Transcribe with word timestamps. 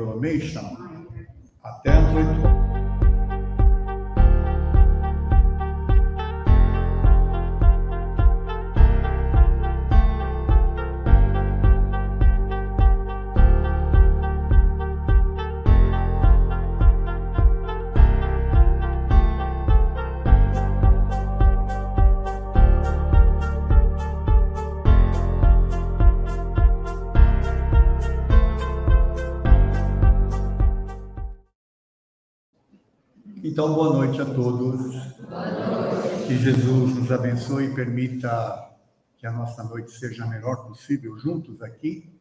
Embromation 0.00 0.78
até 1.62 1.90
as 1.90 2.14
8 2.14 2.46
horas. 2.46 2.69
Abençoe 37.40 37.66
e 37.66 37.74
permita 37.74 38.70
que 39.16 39.26
a 39.26 39.32
nossa 39.32 39.64
noite 39.64 39.90
seja 39.92 40.24
a 40.24 40.26
melhor 40.26 40.66
possível 40.66 41.18
juntos 41.18 41.62
aqui, 41.62 42.12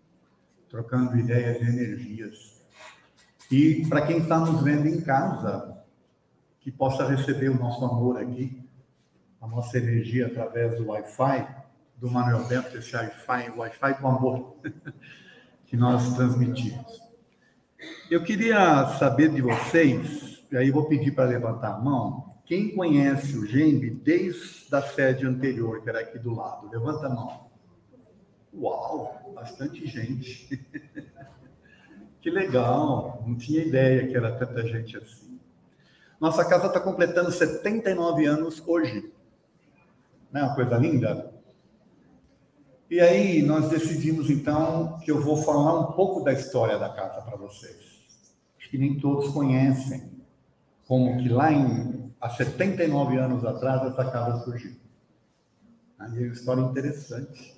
trocando 0.70 1.18
ideias 1.18 1.62
e 1.62 1.66
energias. 1.66 2.62
E 3.52 3.86
para 3.90 4.06
quem 4.06 4.20
está 4.20 4.40
nos 4.40 4.64
vendo 4.64 4.88
em 4.88 5.02
casa, 5.02 5.84
que 6.62 6.72
possa 6.72 7.06
receber 7.06 7.50
o 7.50 7.60
nosso 7.60 7.84
amor 7.84 8.18
aqui, 8.18 8.66
a 9.42 9.48
nossa 9.48 9.78
energia 9.78 10.28
através 10.28 10.78
do 10.78 10.88
Wi-Fi, 10.88 11.48
do 11.98 12.10
Manuel 12.10 12.46
Bento, 12.46 12.78
esse 12.78 12.96
Wi-Fi, 12.96 13.50
Wi-Fi 13.58 13.94
do 14.00 14.08
amor 14.08 14.56
que 15.68 15.76
nós 15.76 16.16
transmitimos. 16.16 17.02
Eu 18.10 18.24
queria 18.24 18.88
saber 18.98 19.30
de 19.30 19.42
vocês 19.42 20.46
e 20.50 20.56
aí 20.56 20.72
vou 20.72 20.86
pedir 20.86 21.12
para 21.12 21.26
levantar 21.26 21.74
a 21.76 21.80
mão. 21.80 22.29
Quem 22.50 22.76
conhece 22.76 23.38
o 23.38 23.46
GEMB 23.46 23.92
desde 24.04 24.76
a 24.76 24.82
sede 24.82 25.24
anterior, 25.24 25.84
que 25.84 25.90
era 25.90 26.00
aqui 26.00 26.18
do 26.18 26.34
lado? 26.34 26.68
Levanta 26.68 27.06
a 27.06 27.10
mão. 27.10 27.48
Uau, 28.52 29.32
bastante 29.36 29.86
gente. 29.86 30.60
que 32.20 32.32
legal, 32.32 33.24
não 33.24 33.38
tinha 33.38 33.64
ideia 33.64 34.08
que 34.08 34.18
era 34.18 34.32
tanta 34.32 34.66
gente 34.66 34.98
assim. 34.98 35.40
Nossa 36.20 36.44
casa 36.44 36.66
está 36.66 36.80
completando 36.80 37.32
79 37.32 38.26
anos 38.26 38.64
hoje. 38.66 39.14
Não 40.32 40.42
é 40.42 40.44
uma 40.46 40.56
coisa 40.56 40.76
linda? 40.76 41.32
E 42.90 43.00
aí 43.00 43.44
nós 43.44 43.70
decidimos 43.70 44.28
então 44.28 44.98
que 45.06 45.12
eu 45.12 45.22
vou 45.22 45.38
falar 45.44 45.82
um 45.82 45.92
pouco 45.92 46.24
da 46.24 46.34
história 46.34 46.80
da 46.80 46.90
casa 46.90 47.22
para 47.22 47.38
vocês. 47.38 47.78
Acho 48.58 48.72
que 48.72 48.78
nem 48.80 49.00
todos 49.00 49.32
conhecem 49.32 50.10
como 50.88 51.22
que 51.22 51.30
lá 51.30 51.54
em, 51.54 52.09
há 52.20 52.30
79 52.30 53.18
anos 53.18 53.46
atrás 53.46 53.84
essa 53.92 54.10
casa 54.10 54.44
surgiu. 54.44 54.76
Aí 55.98 56.18
é 56.18 56.28
uma 56.28 56.34
história 56.34 56.62
interessante. 56.62 57.58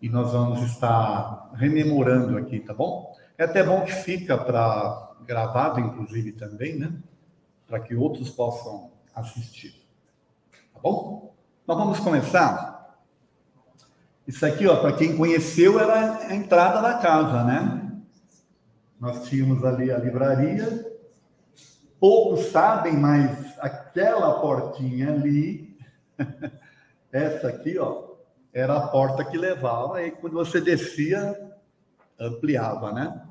E 0.00 0.08
nós 0.08 0.32
vamos 0.32 0.60
estar 0.62 1.50
rememorando 1.54 2.36
aqui, 2.36 2.60
tá 2.60 2.74
bom? 2.74 3.16
É 3.38 3.44
até 3.44 3.62
bom 3.62 3.82
que 3.82 3.92
fica 3.92 4.36
para 4.36 5.14
gravado, 5.24 5.80
inclusive, 5.80 6.32
também, 6.32 6.78
né? 6.78 6.92
Para 7.66 7.80
que 7.80 7.94
outros 7.94 8.28
possam 8.30 8.90
assistir. 9.14 9.80
Tá 10.74 10.80
bom? 10.82 11.34
Nós 11.66 11.78
vamos 11.78 12.00
começar. 12.00 12.98
Isso 14.26 14.44
aqui, 14.44 14.66
ó, 14.66 14.80
para 14.80 14.96
quem 14.96 15.16
conheceu, 15.16 15.78
era 15.78 16.18
a 16.28 16.34
entrada 16.34 16.82
da 16.82 16.98
casa, 16.98 17.44
né? 17.44 17.92
Nós 19.00 19.28
tínhamos 19.28 19.64
ali 19.64 19.90
a 19.90 19.98
livraria, 19.98 20.91
Poucos 22.02 22.46
sabem, 22.46 22.96
mas 22.96 23.56
aquela 23.60 24.40
portinha 24.40 25.12
ali, 25.12 25.78
essa 27.12 27.46
aqui, 27.46 27.78
ó, 27.78 28.16
era 28.52 28.76
a 28.76 28.88
porta 28.88 29.24
que 29.24 29.38
levava, 29.38 30.02
e 30.02 30.10
quando 30.10 30.32
você 30.32 30.60
descia, 30.60 31.54
ampliava, 32.18 32.90
né? 32.90 33.24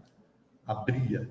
Abria. 0.65 1.29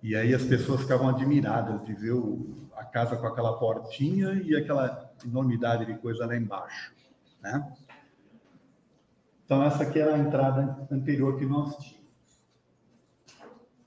E 0.00 0.14
aí 0.14 0.32
as 0.32 0.44
pessoas 0.44 0.82
ficavam 0.82 1.08
admiradas 1.08 1.84
de 1.84 1.92
ver 1.92 2.12
o, 2.12 2.68
a 2.76 2.84
casa 2.84 3.16
com 3.16 3.26
aquela 3.26 3.58
portinha 3.58 4.34
e 4.34 4.54
aquela 4.54 5.10
enormidade 5.24 5.86
de 5.86 5.98
coisa 5.98 6.24
lá 6.24 6.36
embaixo, 6.36 6.94
né? 7.42 7.68
Então 9.44 9.60
essa 9.64 9.82
aqui 9.82 9.98
era 9.98 10.14
a 10.14 10.18
entrada 10.18 10.86
anterior 10.88 11.36
que 11.36 11.44
nós 11.44 11.76
tínhamos. 11.78 11.97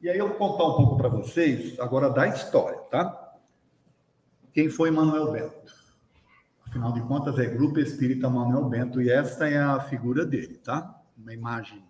E 0.01 0.09
aí 0.09 0.17
eu 0.17 0.29
vou 0.29 0.37
contar 0.37 0.63
um 0.63 0.77
pouco 0.77 0.97
para 0.97 1.09
vocês 1.09 1.79
agora 1.79 2.09
da 2.09 2.27
história, 2.27 2.79
tá? 2.89 3.35
Quem 4.51 4.67
foi 4.67 4.89
Manuel 4.89 5.31
Bento? 5.31 5.75
Afinal 6.65 6.91
de 6.91 7.01
contas, 7.01 7.37
é 7.37 7.45
Grupo 7.45 7.79
Espírita 7.79 8.27
Manuel 8.27 8.67
Bento 8.67 8.99
e 8.99 9.11
esta 9.11 9.47
é 9.47 9.59
a 9.59 9.79
figura 9.79 10.25
dele, 10.25 10.57
tá? 10.57 10.99
Uma 11.15 11.31
imagem 11.35 11.85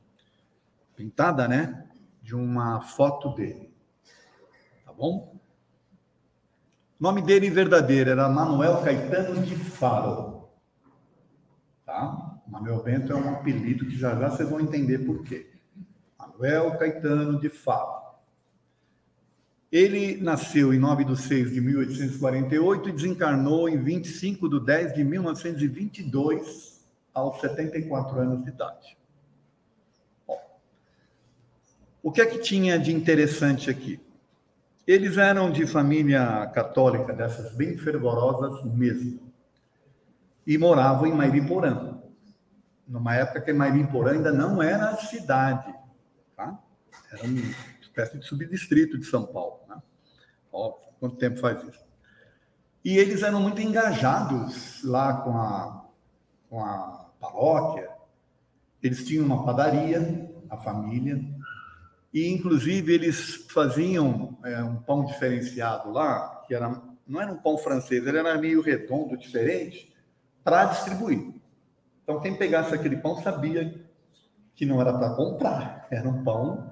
pintada, 0.94 1.48
né? 1.48 1.88
De 2.22 2.36
uma 2.36 2.82
foto 2.82 3.30
dele. 3.34 3.74
Tá 4.86 4.92
bom? 4.92 5.40
O 7.00 7.04
nome 7.04 7.22
dele 7.22 7.50
verdadeiro 7.50 8.10
era 8.10 8.28
Manuel 8.28 8.82
Caetano 8.84 9.42
de 9.42 9.56
Faro. 9.56 10.50
Tá? 11.86 12.42
Manuel 12.46 12.84
Bento 12.84 13.14
é 13.14 13.16
um 13.16 13.30
apelido 13.36 13.86
que 13.86 13.96
já 13.96 14.20
já 14.20 14.30
vocês 14.30 14.50
vão 14.50 14.60
entender 14.60 15.00
por 15.00 15.24
quê. 15.24 15.50
Manuel 16.20 16.78
Caetano 16.78 17.40
de 17.40 17.48
Faro. 17.48 18.01
Ele 19.72 20.18
nasceu 20.22 20.74
em 20.74 20.80
9 20.80 21.06
de 21.06 21.16
6 21.16 21.54
de 21.54 21.62
1848 21.62 22.90
e 22.90 22.92
desencarnou 22.92 23.70
em 23.70 23.82
25 23.82 24.50
de 24.50 24.66
10 24.66 24.94
de 24.96 25.04
1922, 25.04 26.82
aos 27.14 27.40
74 27.40 28.20
anos 28.20 28.44
de 28.44 28.50
idade. 28.50 28.98
Bom, 30.28 30.38
o 32.04 32.12
que 32.12 32.22
é 32.22 32.26
que 32.26 32.40
tinha 32.40 32.78
de 32.78 32.94
interessante 32.94 33.70
aqui? 33.70 33.98
Eles 34.86 35.18
eram 35.18 35.50
de 35.50 35.66
família 35.66 36.48
católica, 36.48 37.14
dessas 37.14 37.54
bem 37.54 37.78
fervorosas 37.78 38.62
mesmo, 38.74 39.32
e 40.46 40.58
moravam 40.58 41.08
em 41.08 41.14
Mairiporã, 41.14 41.98
numa 42.86 43.16
época 43.16 43.40
que 43.40 43.54
Mairiporã 43.54 44.14
ainda 44.14 44.34
não 44.34 44.62
era 44.62 44.98
cidade, 44.98 45.74
tá? 46.36 46.60
Era 47.10 47.26
um 47.26 47.71
espécie 47.92 48.18
de 48.18 48.26
subdistrito 48.26 48.98
de 48.98 49.06
São 49.06 49.26
Paulo. 49.26 49.60
Né? 49.68 49.82
Ó, 50.52 50.72
quanto 51.00 51.18
tempo 51.18 51.40
faz 51.40 51.62
isso? 51.64 51.84
E 52.84 52.98
eles 52.98 53.22
eram 53.22 53.40
muito 53.42 53.62
engajados 53.62 54.84
lá 54.84 55.22
com 55.22 55.38
a, 55.38 55.86
com 56.50 56.64
a 56.64 57.12
paróquia. 57.20 57.90
Eles 58.82 59.06
tinham 59.06 59.26
uma 59.26 59.46
padaria, 59.46 60.32
a 60.50 60.58
família, 60.58 61.24
e 62.12 62.28
inclusive 62.28 62.92
eles 62.92 63.46
faziam 63.50 64.38
é, 64.44 64.64
um 64.64 64.78
pão 64.78 65.06
diferenciado 65.06 65.92
lá, 65.92 66.44
que 66.48 66.56
era, 66.56 66.82
não 67.08 67.22
era 67.22 67.32
um 67.32 67.38
pão 67.38 67.58
francês, 67.58 68.06
ele 68.06 68.18
era 68.18 68.38
meio 68.38 68.62
redondo, 68.62 69.16
diferente, 69.16 69.94
para 70.44 70.66
distribuir. 70.66 71.34
Então 72.04 72.20
quem 72.20 72.36
pegasse 72.36 72.74
aquele 72.74 72.98
pão 72.98 73.22
sabia 73.22 73.80
que 74.56 74.66
não 74.66 74.82
era 74.82 74.92
para 74.92 75.14
comprar, 75.14 75.88
era 75.92 76.10
um 76.10 76.24
pão 76.24 76.72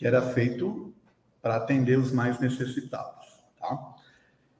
que 0.00 0.06
era 0.06 0.22
feito 0.32 0.94
para 1.42 1.56
atender 1.56 1.98
os 1.98 2.10
mais 2.10 2.40
necessitados. 2.40 3.26
Tá? 3.58 3.96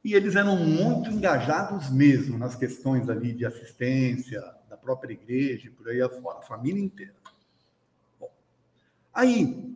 E 0.05 0.13
eles 0.13 0.37
eram 0.37 0.55
muito 0.55 1.09
engajados 1.09 1.89
mesmo 1.89 2.37
nas 2.37 2.55
questões 2.55 3.09
ali 3.09 3.33
de 3.33 3.47
assistência, 3.47 4.39
da 4.69 4.77
própria 4.77 5.15
igreja 5.15 5.67
e 5.67 5.71
por 5.71 5.89
aí 5.89 6.03
afora, 6.03 6.41
a 6.41 6.43
família 6.43 6.83
inteira. 6.83 7.15
Bom, 8.21 8.31
aí, 9.15 9.75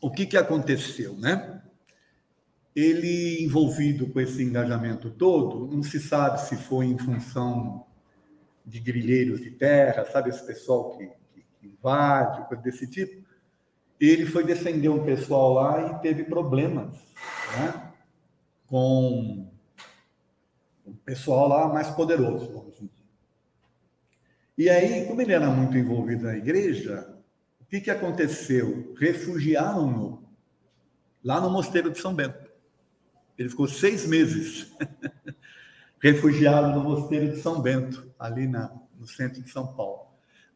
o 0.00 0.10
que, 0.10 0.26
que 0.26 0.36
aconteceu, 0.36 1.16
né? 1.16 1.62
Ele, 2.74 3.44
envolvido 3.44 4.08
com 4.08 4.18
esse 4.18 4.42
engajamento 4.42 5.10
todo, 5.10 5.72
não 5.72 5.80
se 5.80 6.00
sabe 6.00 6.40
se 6.40 6.56
foi 6.56 6.86
em 6.86 6.98
função 6.98 7.86
de 8.64 8.80
grilheiros 8.80 9.40
de 9.40 9.52
terra, 9.52 10.04
sabe 10.06 10.30
esse 10.30 10.44
pessoal 10.44 10.98
que, 10.98 11.06
que, 11.06 11.68
invade, 11.68 12.48
coisa 12.48 12.62
desse 12.64 12.90
tipo, 12.90 13.25
ele 14.00 14.26
foi 14.26 14.44
defender 14.44 14.88
um 14.88 15.04
pessoal 15.04 15.54
lá 15.54 15.86
e 15.86 15.98
teve 16.00 16.24
problemas 16.24 16.94
né, 17.58 17.92
com 18.66 19.48
o 20.84 20.94
pessoal 21.04 21.48
lá 21.48 21.68
mais 21.68 21.88
poderoso, 21.90 22.52
vamos 22.52 22.74
dizer. 22.74 22.90
E 24.58 24.70
aí, 24.70 25.06
como 25.06 25.20
ele 25.20 25.32
era 25.32 25.50
muito 25.50 25.76
envolvido 25.76 26.24
na 26.24 26.36
igreja, 26.36 27.14
o 27.60 27.64
que, 27.66 27.80
que 27.80 27.90
aconteceu? 27.90 28.94
Refugiaram-no 28.98 30.24
lá 31.22 31.40
no 31.40 31.50
Mosteiro 31.50 31.90
de 31.90 31.98
São 31.98 32.14
Bento. 32.14 32.50
Ele 33.36 33.48
ficou 33.48 33.68
seis 33.68 34.06
meses 34.06 34.72
refugiado 36.00 36.68
no 36.68 36.84
Mosteiro 36.84 37.32
de 37.32 37.40
São 37.40 37.60
Bento, 37.60 38.10
ali 38.18 38.46
na, 38.46 38.72
no 38.98 39.06
centro 39.06 39.42
de 39.42 39.50
São 39.50 39.66
Paulo. 39.74 40.06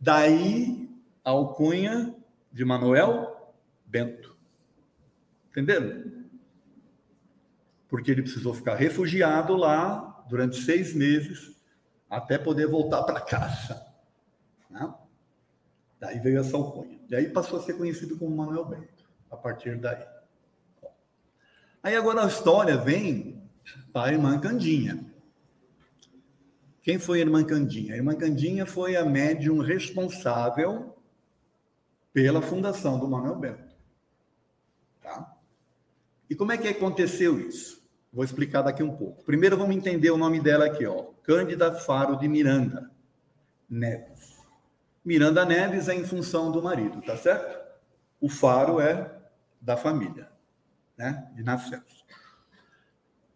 Daí, 0.01 0.89
a 1.25 1.31
alcunha 1.31 2.15
de 2.51 2.65
Manuel 2.65 3.55
Bento. 3.87 4.37
Entenderam? 5.51 6.25
Porque 7.89 8.11
ele 8.11 8.23
precisou 8.23 8.55
ficar 8.55 8.77
refugiado 8.77 9.57
lá 9.57 10.25
durante 10.29 10.63
seis 10.63 10.95
meses 10.95 11.57
até 12.09 12.39
poder 12.39 12.67
voltar 12.67 13.03
para 13.03 13.21
casa. 13.21 13.85
Né? 14.69 14.93
Daí 15.99 16.19
veio 16.19 16.41
essa 16.41 16.57
alcunha. 16.57 16.99
E 17.09 17.15
aí 17.15 17.29
passou 17.29 17.59
a 17.59 17.63
ser 17.63 17.75
conhecido 17.75 18.17
como 18.17 18.37
Manuel 18.37 18.65
Bento, 18.65 19.05
a 19.31 19.37
partir 19.37 19.77
daí. 19.77 20.05
Aí 21.83 21.97
agora 21.97 22.25
a 22.25 22.29
história 22.29 22.77
vem 22.77 23.43
para 23.93 24.11
a 24.11 24.13
irmã 24.13 24.39
Candinha. 24.39 25.05
Quem 26.83 26.99
foi 26.99 27.19
a 27.19 27.23
irmã 27.23 27.45
Candinha? 27.45 27.95
A 27.95 27.97
irmã 27.97 28.15
Candinha 28.15 28.67
foi 28.67 28.97
a 28.97 29.05
médium 29.05 29.59
responsável 29.59 30.97
pela 32.13 32.43
fundação 32.43 32.99
do 32.99 33.09
Manuel 33.09 33.37
Bento. 33.37 33.75
Tá? 35.03 35.37
E 36.29 36.35
como 36.35 36.53
é 36.53 36.59
que 36.59 36.69
aconteceu 36.69 37.41
isso? 37.41 37.81
Vou 38.13 38.25
explicar 38.25 38.63
daqui 38.63 38.83
um 38.83 38.97
pouco. 38.97 39.25
Primeiro 39.25 39.57
vamos 39.57 39.77
entender 39.77 40.11
o 40.11 40.17
nome 40.17 40.41
dela 40.41 40.67
aqui, 40.67 40.85
ó. 40.87 41.07
Cândida 41.23 41.73
Faro 41.73 42.17
de 42.17 42.27
Miranda 42.27 42.91
Neves. 43.69 44.37
Miranda 45.05 45.45
Neves 45.45 45.89
é 45.89 45.95
em 45.95 46.05
função 46.05 46.51
do 46.51 46.63
marido, 46.63 47.01
tá 47.03 47.17
certo? 47.17 47.59
O 48.21 48.29
Faro 48.29 48.81
é 48.81 49.17
da 49.61 49.77
família, 49.77 50.29
né? 50.97 51.31
De 51.35 51.43
nascença. 51.43 52.01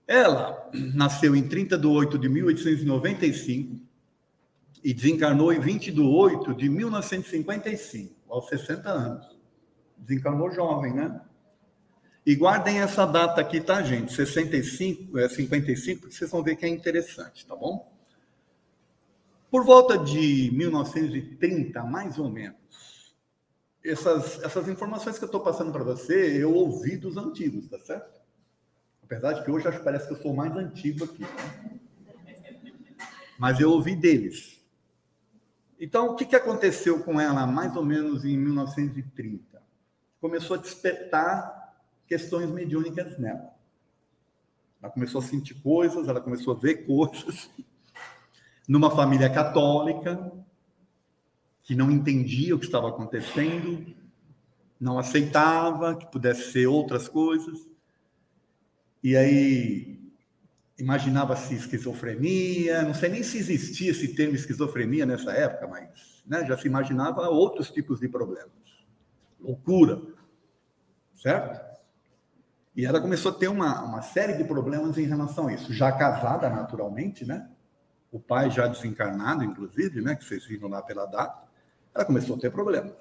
Ela 0.07 0.71
nasceu 0.95 1.35
em 1.35 1.49
30 1.49 1.79
de 1.79 1.87
8 1.87 2.19
de 2.19 2.29
1895 2.29 3.81
e 4.83 4.93
desencarnou 4.93 5.53
em 5.53 5.59
20 5.59 5.91
de 5.91 6.01
8 6.01 6.55
de 6.55 6.69
1955, 6.69 8.14
aos 8.29 8.49
60 8.49 8.89
anos. 8.89 9.39
Desencarnou 9.97 10.51
jovem, 10.51 10.93
né? 10.93 11.21
E 12.27 12.35
guardem 12.35 12.81
essa 12.81 13.05
data 13.07 13.41
aqui, 13.41 13.61
tá, 13.61 13.83
gente? 13.83 14.13
65, 14.13 15.19
é 15.19 15.29
55, 15.29 16.01
porque 16.01 16.15
vocês 16.15 16.31
vão 16.31 16.43
ver 16.43 16.57
que 16.57 16.65
é 16.65 16.69
interessante, 16.69 17.47
tá 17.47 17.55
bom? 17.55 17.93
Por 19.51 19.65
volta 19.65 19.99
de 19.99 20.51
1930, 20.53 21.83
mais 21.85 22.19
ou 22.19 22.31
menos, 22.31 23.15
essas, 23.85 24.43
essas 24.43 24.69
informações 24.69 25.19
que 25.19 25.25
eu 25.25 25.27
estou 25.27 25.43
passando 25.43 25.71
para 25.71 25.85
você, 25.85 26.43
eu 26.43 26.55
ouvi 26.55 26.97
dos 26.97 27.19
antigos, 27.19 27.69
tá 27.69 27.79
certo? 27.81 28.21
Apesar 29.03 29.35
de 29.35 29.45
que 29.45 29.51
hoje 29.51 29.69
acho 29.69 29.79
que 29.79 29.85
parece 29.85 30.07
que 30.09 30.15
eu 30.15 30.23
sou 30.23 30.35
mais 30.35 30.57
antigo 30.57 31.05
aqui. 31.05 31.25
Mas 33.39 33.61
eu 33.61 33.71
ouvi 33.71 33.95
deles. 33.95 34.54
Então, 35.85 36.07
o 36.07 36.17
que, 36.17 36.25
que 36.25 36.35
aconteceu 36.35 37.05
com 37.05 37.21
ela 37.21 37.47
mais 37.47 37.77
ou 37.77 37.85
menos 37.85 38.25
em 38.25 38.39
1930? 38.39 39.63
Começou 40.19 40.57
a 40.57 40.59
despertar 40.59 41.77
questões 42.09 42.49
mediúnicas 42.49 43.19
nela. 43.19 43.55
Ela 44.83 44.91
começou 44.91 45.21
a 45.21 45.25
sentir 45.25 45.53
coisas, 45.57 46.09
ela 46.09 46.23
começou 46.23 46.55
a 46.55 46.59
ver 46.59 46.87
coisas. 46.87 47.51
Numa 48.67 48.97
família 48.97 49.29
católica, 49.29 50.33
que 51.63 51.75
não 51.75 51.91
entendia 51.91 52.57
o 52.57 52.59
que 52.59 52.65
estava 52.65 52.89
acontecendo, 52.89 53.95
não 54.81 54.99
aceitava 54.99 55.95
que 55.95 56.07
pudesse 56.07 56.51
ser 56.51 56.67
outras 56.67 57.11
coisas. 57.11 57.69
E 59.03 59.15
aí 59.15 59.94
imaginava-se 60.79 61.55
esquizofrenia, 61.55 62.83
não 62.83 62.95
sei 62.95 63.09
nem 63.09 63.23
se 63.23 63.39
existia 63.39 63.91
esse 63.91 64.15
termo 64.15 64.35
esquizofrenia 64.35 65.07
nessa 65.07 65.33
época, 65.33 65.69
mas 65.69 66.23
né, 66.27 66.45
já 66.45 66.57
se 66.57 66.67
imaginava 66.67 67.29
outros 67.29 67.71
tipos 67.71 68.01
de 68.01 68.09
problemas. 68.09 68.51
Loucura, 69.41 70.01
certo? 71.15 71.61
E 72.77 72.85
ela 72.85 73.01
começou 73.01 73.31
a 73.31 73.35
ter 73.35 73.49
uma, 73.49 73.83
uma 73.83 74.03
série 74.03 74.35
de 74.35 74.45
problemas 74.45 74.99
em 74.99 75.05
relação 75.05 75.47
a 75.47 75.55
isso. 75.55 75.73
Já 75.73 75.93
casada, 75.93 76.49
naturalmente, 76.49 77.25
né? 77.25 77.49
O 78.11 78.19
pai 78.19 78.51
já 78.51 78.67
desencarnado, 78.67 79.45
inclusive, 79.45 80.01
né? 80.01 80.17
Que 80.17 80.25
vocês 80.25 80.45
viram 80.45 80.69
lá 80.69 80.83
pela 80.83 81.07
data. 81.07 81.47
Ela 81.95 82.05
começou 82.05 82.35
a 82.35 82.39
ter 82.41 82.51
problemas. 82.51 82.93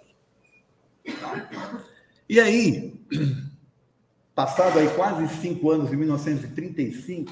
E 2.30 2.40
aí, 2.40 3.04
Passado 4.36 4.80
aí 4.80 4.90
quase 4.96 5.28
cinco 5.42 5.70
anos, 5.70 5.94
em 5.94 5.96
1935, 5.96 7.32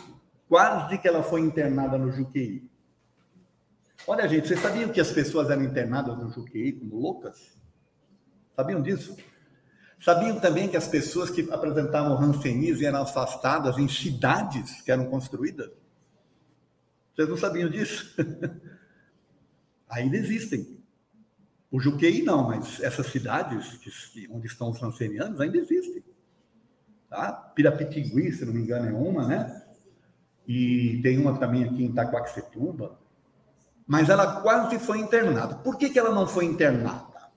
quase 0.52 0.98
que 0.98 1.08
ela 1.08 1.24
foi 1.24 1.40
internada 1.40 1.98
no 1.98 2.12
Juqueí. 2.12 2.70
Olha, 4.06 4.28
gente, 4.28 4.50
vocês 4.50 4.60
sabiam 4.60 4.90
que 4.90 5.00
as 5.00 5.10
pessoas 5.10 5.50
eram 5.50 5.64
internadas 5.64 6.18
no 6.18 6.30
Juqueí 6.30 6.74
como 6.74 7.00
loucas? 7.00 7.58
Sabiam 8.54 8.82
disso? 8.82 9.16
Sabiam 9.98 10.42
também 10.42 10.68
que 10.68 10.76
as 10.76 10.90
pessoas 10.90 11.30
que 11.30 11.50
apresentavam 11.50 12.18
rancenismo 12.18 12.86
eram 12.86 13.02
afastadas 13.02 13.78
em 13.78 13.88
cidades 13.88 14.82
que 14.82 14.92
eram 14.92 15.06
construídas? 15.06 15.72
Vocês 17.16 17.30
não 17.30 17.38
sabiam 17.38 17.70
disso? 17.70 18.14
Ainda 19.88 20.18
existem. 20.18 20.84
O 21.72 21.80
Juqueí 21.80 22.24
não, 22.24 22.50
mas 22.50 22.82
essas 22.82 23.08
cidades 23.08 23.80
onde 24.30 24.48
estão 24.48 24.70
os 24.70 24.82
rancenianos 24.82 25.40
ainda 25.40 25.58
existem 25.58 26.04
tá? 27.12 27.34
Pirapitingui, 27.54 28.32
se 28.32 28.46
não 28.46 28.54
me 28.54 28.62
engano, 28.62 28.88
é 28.88 28.94
uma, 28.94 29.28
né? 29.28 29.61
E 30.54 31.02
tem 31.02 31.18
uma 31.18 31.38
também 31.38 31.64
aqui 31.64 31.82
em 31.82 31.88
Itaquaquecetuba. 31.88 33.00
Mas 33.88 34.10
ela 34.10 34.42
quase 34.42 34.78
foi 34.80 35.00
internada. 35.00 35.56
Por 35.56 35.78
que, 35.78 35.90
que 35.90 35.98
ela 35.98 36.14
não 36.14 36.28
foi 36.28 36.44
internada? 36.44 37.32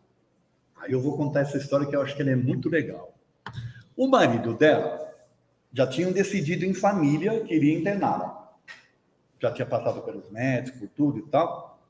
Aí 0.76 0.90
eu 0.90 1.00
vou 1.00 1.16
contar 1.16 1.42
essa 1.42 1.56
história 1.56 1.86
que 1.86 1.94
eu 1.94 2.02
acho 2.02 2.16
que 2.16 2.22
ela 2.22 2.32
é 2.32 2.36
muito 2.36 2.68
legal. 2.68 3.14
O 3.96 4.08
marido 4.08 4.54
dela 4.54 5.00
já 5.72 5.86
tinham 5.86 6.10
decidido 6.10 6.64
em 6.64 6.74
família 6.74 7.44
que 7.44 7.54
iria 7.54 7.78
interná-la. 7.78 8.52
Já 9.38 9.52
tinha 9.52 9.66
passado 9.66 10.02
pelos 10.02 10.28
médicos, 10.32 10.80
por 10.80 10.88
tudo 10.88 11.18
e 11.20 11.22
tal, 11.28 11.80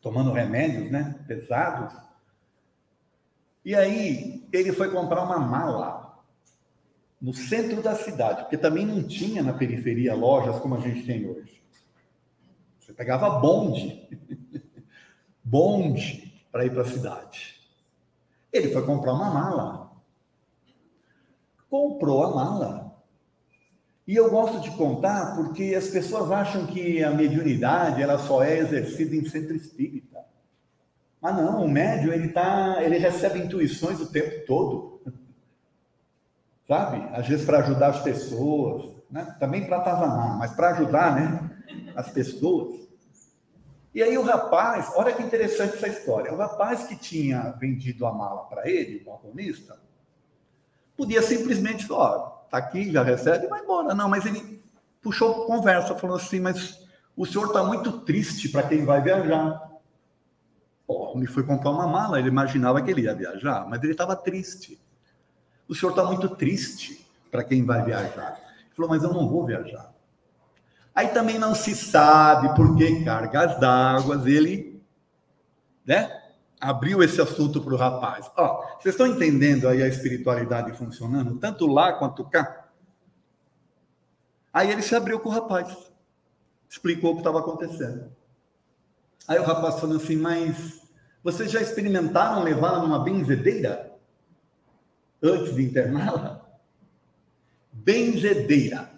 tomando 0.00 0.32
remédios, 0.32 0.90
né, 0.90 1.14
pesados. 1.28 1.92
E 3.62 3.74
aí 3.74 4.48
ele 4.50 4.72
foi 4.72 4.90
comprar 4.90 5.24
uma 5.24 5.38
mala 5.38 6.07
no 7.20 7.34
centro 7.34 7.82
da 7.82 7.94
cidade, 7.94 8.42
porque 8.42 8.56
também 8.56 8.86
não 8.86 9.02
tinha 9.02 9.42
na 9.42 9.52
periferia 9.52 10.14
lojas 10.14 10.60
como 10.60 10.76
a 10.76 10.80
gente 10.80 11.04
tem 11.04 11.28
hoje. 11.28 11.60
Você 12.78 12.92
pegava 12.92 13.28
bonde, 13.40 14.08
bonde 15.42 16.42
para 16.52 16.64
ir 16.64 16.70
para 16.70 16.82
a 16.82 16.86
cidade. 16.86 17.56
Ele 18.52 18.72
foi 18.72 18.84
comprar 18.86 19.12
uma 19.12 19.30
mala. 19.30 19.92
Comprou 21.68 22.22
a 22.24 22.34
mala. 22.34 22.88
E 24.06 24.16
eu 24.16 24.30
gosto 24.30 24.60
de 24.60 24.70
contar 24.70 25.36
porque 25.36 25.74
as 25.74 25.88
pessoas 25.88 26.30
acham 26.30 26.66
que 26.66 27.04
a 27.04 27.10
mediunidade 27.10 28.00
ela 28.00 28.18
só 28.18 28.42
é 28.42 28.58
exercida 28.58 29.14
em 29.14 29.28
centro 29.28 29.54
espírita. 29.54 30.24
Mas 31.20 31.36
não, 31.36 31.64
o 31.64 31.68
médium 31.68 32.12
ele 32.12 32.28
tá, 32.28 32.82
ele 32.82 32.96
recebe 32.96 33.40
intuições 33.40 34.00
o 34.00 34.10
tempo 34.10 34.46
todo 34.46 35.02
sabe? 36.68 37.02
Às 37.18 37.26
vezes 37.26 37.46
para 37.46 37.60
ajudar 37.60 37.88
as 37.88 38.02
pessoas, 38.02 38.94
né? 39.10 39.34
também 39.40 39.66
para 39.66 39.78
atazanar, 39.78 40.38
mas 40.38 40.52
para 40.52 40.68
ajudar 40.70 41.14
né? 41.14 41.50
as 41.96 42.10
pessoas. 42.10 42.86
E 43.94 44.02
aí 44.02 44.16
o 44.18 44.22
rapaz, 44.22 44.92
olha 44.94 45.12
que 45.14 45.22
interessante 45.22 45.76
essa 45.76 45.88
história, 45.88 46.32
o 46.32 46.36
rapaz 46.36 46.84
que 46.84 46.94
tinha 46.94 47.54
vendido 47.58 48.06
a 48.06 48.12
mala 48.12 48.42
para 48.42 48.68
ele, 48.68 49.00
o 49.00 49.04
balconista, 49.06 49.80
podia 50.94 51.22
simplesmente 51.22 51.86
falar, 51.86 52.10
ó, 52.10 52.18
tá 52.50 52.58
aqui, 52.58 52.92
já 52.92 53.02
recebe, 53.02 53.46
vai 53.46 53.62
embora. 53.62 53.94
Não, 53.94 54.08
mas 54.08 54.26
ele 54.26 54.62
puxou 55.00 55.46
conversa, 55.46 55.94
falou 55.94 56.16
assim, 56.16 56.38
mas 56.38 56.86
o 57.16 57.24
senhor 57.24 57.46
está 57.46 57.64
muito 57.64 58.00
triste 58.00 58.48
para 58.50 58.64
quem 58.64 58.84
vai 58.84 59.00
viajar. 59.00 59.66
O 60.86 60.94
homem 60.94 61.26
foi 61.26 61.42
comprar 61.44 61.70
uma 61.70 61.86
mala, 61.86 62.18
ele 62.18 62.28
imaginava 62.28 62.82
que 62.82 62.90
ele 62.90 63.02
ia 63.02 63.14
viajar, 63.14 63.66
mas 63.68 63.82
ele 63.82 63.92
estava 63.92 64.14
triste 64.14 64.78
o 65.68 65.74
senhor 65.74 65.90
está 65.90 66.04
muito 66.04 66.28
triste 66.30 67.06
para 67.30 67.44
quem 67.44 67.64
vai 67.64 67.84
viajar. 67.84 68.40
Ele 68.60 68.74
falou, 68.74 68.90
mas 68.90 69.02
eu 69.02 69.12
não 69.12 69.28
vou 69.28 69.44
viajar. 69.44 69.92
Aí 70.94 71.08
também 71.08 71.38
não 71.38 71.54
se 71.54 71.76
sabe 71.76 72.56
por 72.56 72.76
que 72.76 73.04
cargas 73.04 73.60
d'água 73.60 74.20
ele, 74.28 74.82
né? 75.86 76.22
Abriu 76.60 77.02
esse 77.02 77.20
assunto 77.20 77.60
para 77.60 77.74
o 77.74 77.76
rapaz. 77.76 78.28
Ó, 78.36 78.64
vocês 78.80 78.94
estão 78.94 79.06
entendendo 79.06 79.68
aí 79.68 79.80
a 79.80 79.86
espiritualidade 79.86 80.72
funcionando, 80.72 81.38
tanto 81.38 81.66
lá 81.66 81.92
quanto 81.92 82.24
cá? 82.24 82.68
Aí 84.52 84.72
ele 84.72 84.82
se 84.82 84.96
abriu 84.96 85.20
com 85.20 85.28
o 85.28 85.32
rapaz, 85.32 85.76
explicou 86.68 87.12
o 87.12 87.14
que 87.14 87.20
estava 87.20 87.38
acontecendo. 87.38 88.10
Aí 89.28 89.38
o 89.38 89.44
rapaz 89.44 89.78
falou 89.78 89.98
assim, 89.98 90.16
mas 90.16 90.80
vocês 91.22 91.50
já 91.50 91.60
experimentaram 91.60 92.42
levá-la 92.42 92.80
numa 92.80 92.98
benzedeira? 92.98 93.97
Antes 95.22 95.54
de 95.54 95.62
interná-la? 95.62 96.46
Benzedeira. 97.72 98.90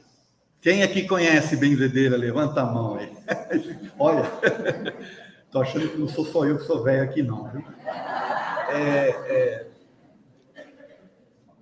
Quem 0.61 0.83
aqui 0.83 1.07
conhece 1.07 1.57
benzedeira? 1.57 2.17
Levanta 2.17 2.61
a 2.61 2.67
mão 2.67 2.97
aí. 2.97 3.11
Olha, 3.99 4.31
estou 5.47 5.62
achando 5.62 5.89
que 5.89 5.99
não 5.99 6.09
sou 6.09 6.25
só 6.25 6.45
eu 6.45 6.59
que 6.59 6.65
sou 6.65 6.83
velho 6.83 7.03
aqui, 7.03 7.23
não. 7.23 7.50
Viu? 7.50 7.65
É, 8.71 9.09
é... 9.09 9.71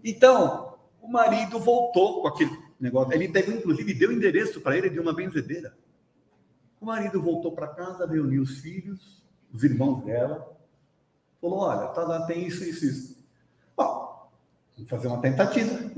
Então, 0.05 0.79
o 1.01 1.09
marido 1.09 1.59
voltou 1.59 2.23
com 2.23 2.29
aquele 2.29 2.57
negócio. 2.81 3.13
Ele 3.13 3.29
teve, 3.29 3.53
inclusive, 3.53 3.95
deu 3.95 4.13
endereço 4.13 4.61
para 4.61 4.77
ele 4.77 4.91
de 4.91 4.99
uma 4.99 5.13
benzedeira. 5.13 5.77
O 6.81 6.87
marido 6.87 7.21
voltou 7.21 7.53
para 7.53 7.69
casa, 7.69 8.07
reuniu 8.07 8.43
os 8.43 8.59
filhos, 8.59 9.23
os 9.53 9.65
irmãos 9.65 10.05
dela, 10.05 10.57
falou: 11.41 11.61
Olha, 11.61 11.89
tá 11.89 12.03
lá, 12.03 12.27
tem 12.27 12.47
isso, 12.47 12.65
isso, 12.65 12.85
isso. 12.85 13.18
Fazer 14.87 15.09
uma 15.09 15.21
tentativa. 15.21 15.91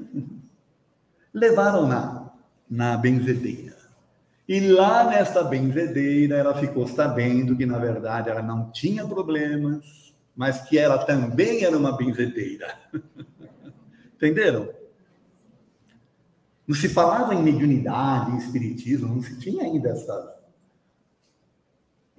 Levaram 1.32 1.87
na, 2.68 2.96
benzedeira. 2.96 3.76
E 4.49 4.60
lá 4.60 5.04
nesta 5.04 5.44
benzedeira, 5.44 6.37
ela 6.37 6.54
ficou 6.54 6.87
sabendo 6.87 7.56
que, 7.56 7.64
na 7.64 7.78
verdade, 7.78 8.30
ela 8.30 8.42
não 8.42 8.70
tinha 8.72 9.06
problemas, 9.06 10.12
mas 10.34 10.62
que 10.62 10.78
ela 10.78 10.99
também 10.99 11.64
era 11.64 11.76
uma 11.76 11.96
benzedeira. 11.96 12.76
Entenderam? 14.16 14.68
Não 16.66 16.76
se 16.76 16.88
falava 16.88 17.34
em 17.34 17.42
mediunidade, 17.42 18.32
em 18.32 18.38
espiritismo, 18.38 19.14
não 19.14 19.22
se 19.22 19.38
tinha 19.38 19.64
ainda 19.64 19.90
essa. 19.90 20.39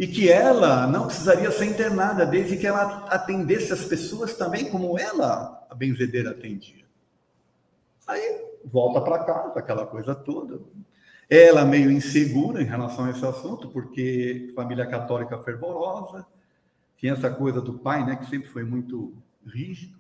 E 0.02 0.08
que 0.08 0.32
ela 0.32 0.88
não 0.88 1.06
precisaria 1.06 1.52
ser 1.52 1.66
internada, 1.66 2.26
desde 2.26 2.58
que 2.58 2.66
ela 2.66 3.06
atendesse 3.06 3.72
as 3.72 3.84
pessoas 3.84 4.36
também 4.36 4.68
como 4.72 4.98
ela, 4.98 5.64
a 5.70 5.76
benzedeira, 5.76 6.32
atendia. 6.32 6.84
Aí 8.08 8.44
volta 8.66 9.00
para 9.00 9.24
casa, 9.24 9.60
aquela 9.60 9.86
coisa 9.86 10.16
toda. 10.16 10.60
Ela 11.30 11.64
meio 11.66 11.92
insegura 11.92 12.64
em 12.64 12.66
relação 12.66 13.06
a 13.06 13.12
esse 13.12 13.24
assunto, 13.24 13.70
porque 13.70 14.52
família 14.56 14.88
católica 14.88 15.38
fervorosa, 15.44 16.26
tinha 16.98 17.14
essa 17.14 17.30
coisa 17.30 17.62
do 17.62 17.78
pai, 17.78 18.04
né, 18.04 18.16
que 18.16 18.28
sempre 18.28 18.50
foi 18.50 18.64
muito 18.64 19.14
rígido, 19.46 20.00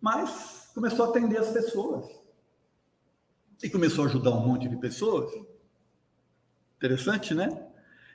mas 0.00 0.70
começou 0.72 1.06
a 1.06 1.08
atender 1.08 1.38
as 1.38 1.50
pessoas 1.50 2.06
e 3.60 3.68
começou 3.68 4.04
a 4.04 4.06
ajudar 4.06 4.30
um 4.30 4.46
monte 4.46 4.68
de 4.68 4.76
pessoas. 4.76 5.34
Interessante, 6.76 7.34
né? 7.34 7.71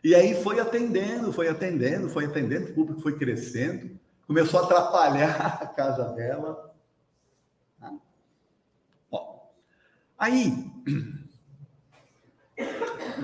E 0.08 0.16
aí 0.16 0.42
foi 0.42 0.58
atendendo, 0.58 1.34
foi 1.34 1.50
atendendo, 1.50 2.08
foi 2.08 2.24
atendendo, 2.24 2.72
o 2.72 2.74
público 2.74 3.02
foi 3.02 3.18
crescendo, 3.18 4.00
começou 4.26 4.62
a 4.62 4.64
atrapalhar 4.64 5.36
a 5.62 5.68
casa 5.68 6.14
dela. 6.14 6.74
Bom, 9.12 9.52
aí, 10.18 10.72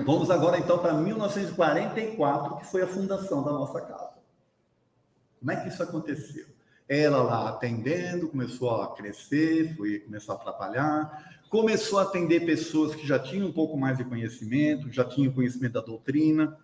vamos 0.04 0.30
agora 0.30 0.58
então 0.58 0.78
para 0.78 0.92
1944, 0.92 2.58
que 2.58 2.66
foi 2.66 2.82
a 2.82 2.86
fundação 2.86 3.42
da 3.42 3.52
nossa 3.52 3.80
casa. 3.80 4.18
Como 5.38 5.52
é 5.52 5.56
que 5.56 5.68
isso 5.70 5.82
aconteceu? 5.82 6.44
Ela 6.86 7.22
lá 7.22 7.48
atendendo, 7.48 8.28
começou 8.28 8.82
a 8.82 8.94
crescer, 8.94 9.74
foi, 9.74 10.00
começou 10.00 10.34
a 10.34 10.38
atrapalhar, 10.38 11.40
começou 11.48 11.98
a 11.98 12.02
atender 12.02 12.44
pessoas 12.44 12.94
que 12.94 13.06
já 13.06 13.18
tinham 13.18 13.46
um 13.46 13.52
pouco 13.54 13.74
mais 13.74 13.96
de 13.96 14.04
conhecimento, 14.04 14.92
já 14.92 15.02
tinham 15.02 15.32
conhecimento 15.32 15.72
da 15.72 15.80
doutrina, 15.80 16.58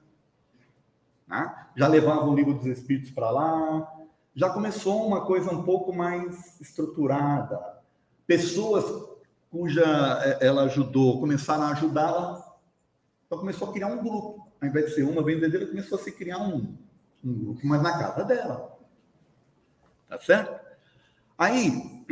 né? 1.30 1.66
já 1.76 1.86
levavam 1.86 2.30
o 2.30 2.34
livro 2.34 2.54
dos 2.54 2.66
Espíritos 2.66 3.12
para 3.12 3.30
lá, 3.30 3.90
já 4.34 4.50
começou 4.50 5.06
uma 5.06 5.24
coisa 5.24 5.52
um 5.52 5.62
pouco 5.62 5.92
mais 5.92 6.60
estruturada. 6.60 7.58
Pessoas 8.26 8.84
cuja 9.48 9.84
é, 10.24 10.46
ela 10.46 10.64
ajudou 10.64 11.20
começaram 11.20 11.64
a 11.64 11.70
ajudá-la, 11.70 12.56
então 13.26 13.38
começou 13.38 13.70
a 13.70 13.72
criar 13.72 13.86
um 13.86 14.02
grupo. 14.02 14.48
Ao 14.60 14.68
invés 14.68 14.86
de 14.86 14.94
ser 14.96 15.02
uma 15.04 15.22
vendedeira, 15.22 15.66
começou 15.66 15.98
a 15.98 16.02
se 16.02 16.12
criar 16.12 16.38
um, 16.38 16.76
um 17.24 17.32
grupo, 17.32 17.60
mas 17.64 17.82
na 17.82 17.98
casa 17.98 18.24
dela. 18.24 18.78
Tá 20.08 20.18
certo? 20.18 20.60
Aí, 21.38 22.04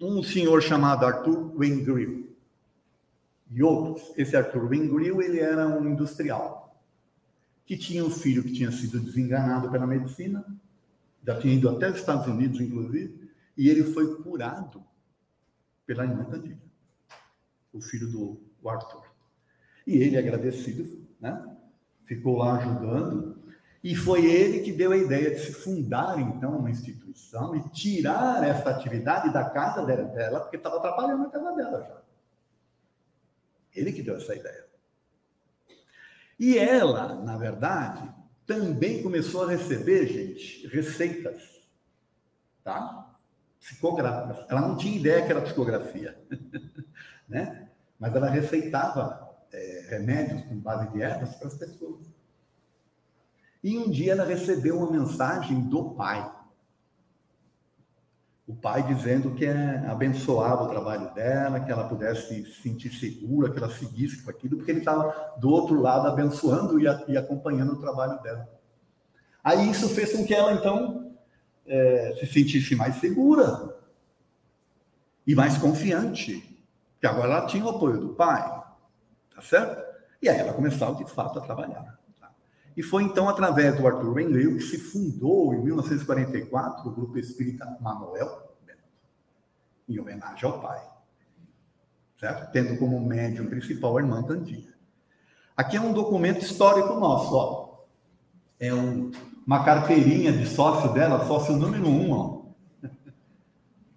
um 0.00 0.22
senhor 0.22 0.62
chamado 0.62 1.04
Arthur 1.04 1.52
Wingrill 1.58 2.36
e 3.50 3.62
outros. 3.62 4.12
Esse 4.16 4.36
Arthur 4.36 4.68
Wingrill, 4.68 5.20
ele 5.22 5.40
era 5.40 5.66
um 5.66 5.88
industrial 5.88 6.67
que 7.68 7.76
tinha 7.76 8.02
um 8.02 8.08
filho 8.08 8.42
que 8.42 8.54
tinha 8.54 8.72
sido 8.72 8.98
desenganado 8.98 9.70
pela 9.70 9.86
medicina, 9.86 10.42
já 11.22 11.38
tinha 11.38 11.52
ido 11.52 11.68
até 11.68 11.90
os 11.90 11.96
Estados 11.96 12.26
Unidos, 12.26 12.58
inclusive, 12.62 13.30
e 13.54 13.68
ele 13.68 13.84
foi 13.84 14.22
curado 14.22 14.82
pela 15.84 16.06
irmã 16.06 16.24
Candida, 16.24 16.62
o 17.70 17.78
filho 17.78 18.10
do 18.10 18.40
Arthur. 18.66 19.04
E 19.86 19.98
ele, 19.98 20.16
agradecido, 20.16 21.06
né, 21.20 21.44
ficou 22.06 22.38
lá 22.38 22.56
ajudando, 22.56 23.36
e 23.84 23.94
foi 23.94 24.24
ele 24.24 24.60
que 24.60 24.72
deu 24.72 24.92
a 24.92 24.96
ideia 24.96 25.34
de 25.34 25.40
se 25.40 25.52
fundar, 25.52 26.18
então, 26.18 26.58
uma 26.58 26.70
instituição 26.70 27.54
e 27.54 27.68
tirar 27.68 28.42
essa 28.44 28.70
atividade 28.70 29.30
da 29.30 29.50
casa 29.50 29.84
dela, 29.84 30.40
porque 30.40 30.56
estava 30.56 30.78
atrapalhando 30.78 31.24
a 31.24 31.30
casa 31.30 31.52
dela 31.52 31.84
já. 31.86 32.00
Ele 33.76 33.92
que 33.92 34.02
deu 34.02 34.16
essa 34.16 34.34
ideia. 34.34 34.68
E 36.38 36.56
ela, 36.56 37.14
na 37.16 37.36
verdade, 37.36 38.08
também 38.46 39.02
começou 39.02 39.44
a 39.44 39.50
receber, 39.50 40.06
gente, 40.06 40.66
receitas, 40.68 41.42
tá? 42.62 43.16
Psicográficas. 43.58 44.46
Ela 44.48 44.62
não 44.62 44.76
tinha 44.76 44.96
ideia 44.96 45.24
que 45.24 45.30
era 45.32 45.42
psicografia, 45.42 46.18
né? 47.28 47.68
Mas 47.98 48.14
ela 48.14 48.30
receitava 48.30 49.36
é, 49.52 49.86
remédios 49.90 50.42
com 50.42 50.56
base 50.58 50.90
de 50.92 51.02
ervas 51.02 51.34
para 51.34 51.48
as 51.48 51.54
pessoas. 51.54 52.06
E 53.62 53.76
um 53.76 53.90
dia 53.90 54.12
ela 54.12 54.24
recebeu 54.24 54.78
uma 54.78 54.90
mensagem 54.90 55.68
do 55.68 55.90
pai. 55.90 56.37
O 58.48 58.56
pai 58.56 58.82
dizendo 58.82 59.34
que 59.34 59.44
é, 59.44 59.84
abençoava 59.86 60.64
o 60.64 60.68
trabalho 60.68 61.12
dela, 61.12 61.60
que 61.60 61.70
ela 61.70 61.86
pudesse 61.86 62.46
se 62.46 62.62
sentir 62.62 62.90
segura, 62.90 63.50
que 63.50 63.58
ela 63.58 63.68
seguisse 63.68 64.22
com 64.22 64.30
aquilo, 64.30 64.56
porque 64.56 64.70
ele 64.70 64.78
estava 64.78 65.34
do 65.36 65.50
outro 65.50 65.78
lado 65.78 66.08
abençoando 66.08 66.80
e, 66.80 67.18
acompanhando 67.18 67.74
o 67.74 67.80
trabalho 67.80 68.18
dela. 68.22 68.48
Aí 69.44 69.68
isso 69.70 69.86
fez 69.90 70.14
com 70.14 70.24
que 70.24 70.34
ela, 70.34 70.54
então, 70.54 71.14
é, 71.66 72.16
se 72.18 72.26
sentisse 72.26 72.74
mais 72.74 72.96
segura 72.96 73.76
e 75.26 75.34
mais 75.34 75.58
confiante, 75.58 76.66
que 76.98 77.06
agora 77.06 77.34
ela 77.34 77.46
tinha 77.46 77.66
o 77.66 77.68
apoio 77.68 78.00
do 78.00 78.14
pai, 78.14 78.42
tá 79.34 79.42
certo? 79.42 79.86
E 80.22 80.28
aí 80.28 80.38
ela 80.38 80.54
começava, 80.54 80.94
de 80.94 81.04
fato, 81.04 81.38
a 81.38 81.42
trabalhar. 81.42 81.97
E 82.78 82.82
foi 82.84 83.02
então 83.02 83.28
através 83.28 83.76
do 83.76 83.84
Arthur 83.84 84.14
Wendell 84.14 84.54
que 84.54 84.62
se 84.62 84.78
fundou 84.78 85.52
em 85.52 85.60
1944 85.64 86.88
o 86.88 86.92
Grupo 86.92 87.18
Espírita 87.18 87.76
Manuel 87.80 88.54
Bento, 88.64 88.78
em 89.88 89.98
homenagem 89.98 90.48
ao 90.48 90.60
pai, 90.60 90.80
certo? 92.20 92.52
Tendo 92.52 92.78
como 92.78 93.04
médium 93.04 93.46
principal 93.46 93.96
a 93.96 94.00
irmã 94.00 94.22
Candinha. 94.22 94.72
Aqui 95.56 95.76
é 95.76 95.80
um 95.80 95.92
documento 95.92 96.42
histórico 96.42 96.94
nosso, 96.94 97.34
ó. 97.34 97.78
É 98.60 98.72
um, 98.72 99.10
uma 99.44 99.64
carteirinha 99.64 100.32
de 100.32 100.46
sócio 100.46 100.92
dela, 100.92 101.26
sócio 101.26 101.56
número 101.56 101.88
um, 101.88 102.12
ó. 102.12 102.42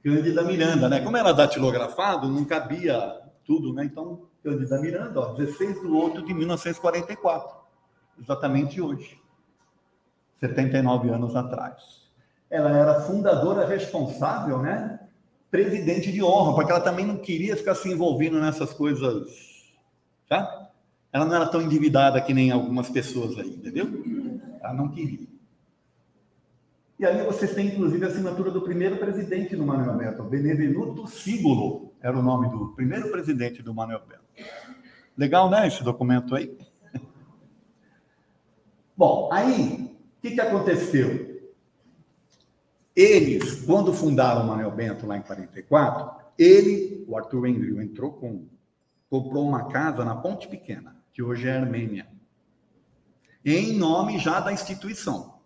Cândida 0.04 0.42
Miranda, 0.42 0.90
né? 0.90 1.02
Como 1.02 1.18
era 1.18 1.32
datilografado, 1.34 2.28
não 2.28 2.44
cabia 2.46 2.98
tudo, 3.46 3.76
né? 3.76 3.86
Então, 3.86 4.24
Cândida 4.44 4.82
Miranda, 4.82 5.20
ó, 5.20 5.34
16 5.36 5.82
de 5.82 5.86
8 5.86 6.26
de 6.26 6.34
1944 6.34 7.61
exatamente 8.22 8.80
hoje, 8.80 9.20
79 10.40 11.10
anos 11.10 11.36
atrás. 11.36 12.10
Ela 12.50 12.70
era 12.72 13.02
fundadora 13.02 13.66
responsável, 13.66 14.60
né? 14.60 15.00
Presidente 15.50 16.12
de 16.12 16.24
honra, 16.24 16.54
porque 16.54 16.72
ela 16.72 16.82
também 16.82 17.06
não 17.06 17.18
queria 17.18 17.58
ficar 17.58 17.76
se 17.76 17.90
envolvendo 17.90 18.40
nessas 18.40 18.74
coisas, 18.74 19.30
tá? 20.28 20.70
Ela 21.12 21.26
não 21.26 21.36
era 21.36 21.48
tão 21.48 21.62
endividada 21.62 22.22
que 22.22 22.34
nem 22.34 22.52
algumas 22.52 22.90
pessoas 22.90 23.38
aí, 23.38 23.50
entendeu? 23.50 23.88
Ela 24.62 24.74
não 24.74 24.90
queria. 24.90 25.28
E 26.98 27.06
aí 27.06 27.26
vocês 27.26 27.54
têm, 27.54 27.68
inclusive, 27.68 28.06
a 28.06 28.10
assinatura 28.10 28.52
do 28.52 28.62
primeiro 28.62 28.98
presidente 28.98 29.56
do 29.56 29.66
Manuel 29.66 29.98
Bento, 29.98 30.24
Benevenuto 30.24 31.08
Sigolo, 31.08 31.92
era 32.00 32.18
o 32.18 32.22
nome 32.22 32.48
do 32.50 32.70
primeiro 32.76 33.12
presidente 33.12 33.64
do 33.64 33.74
Manuel 33.74 34.04
Bento. 34.08 34.22
Legal, 35.18 35.50
né, 35.50 35.68
esse 35.68 35.84
documento 35.84 36.36
aí? 36.36 36.56
Bom, 39.02 39.30
aí, 39.32 39.98
o 40.20 40.22
que, 40.22 40.30
que 40.30 40.40
aconteceu? 40.40 41.50
Eles, 42.96 43.66
quando 43.66 43.92
fundaram 43.92 44.44
o 44.44 44.48
Manuel 44.48 44.70
Bento 44.70 45.08
lá 45.08 45.18
em 45.18 45.24
44, 45.24 46.24
ele, 46.38 47.04
o 47.08 47.18
Arthur 47.18 47.48
Engril, 47.48 47.82
entrou 47.82 48.14
com, 48.14 48.46
comprou 49.10 49.44
uma 49.44 49.70
casa 49.70 50.06
na 50.06 50.16
Ponte 50.16 50.48
Pequena, 50.48 50.96
que 51.12 51.24
hoje 51.24 51.48
é 51.48 51.58
Armênia, 51.58 52.08
em 53.44 53.76
nome 53.76 54.20
já 54.20 54.40
da 54.40 54.54
instituição. 54.54 55.40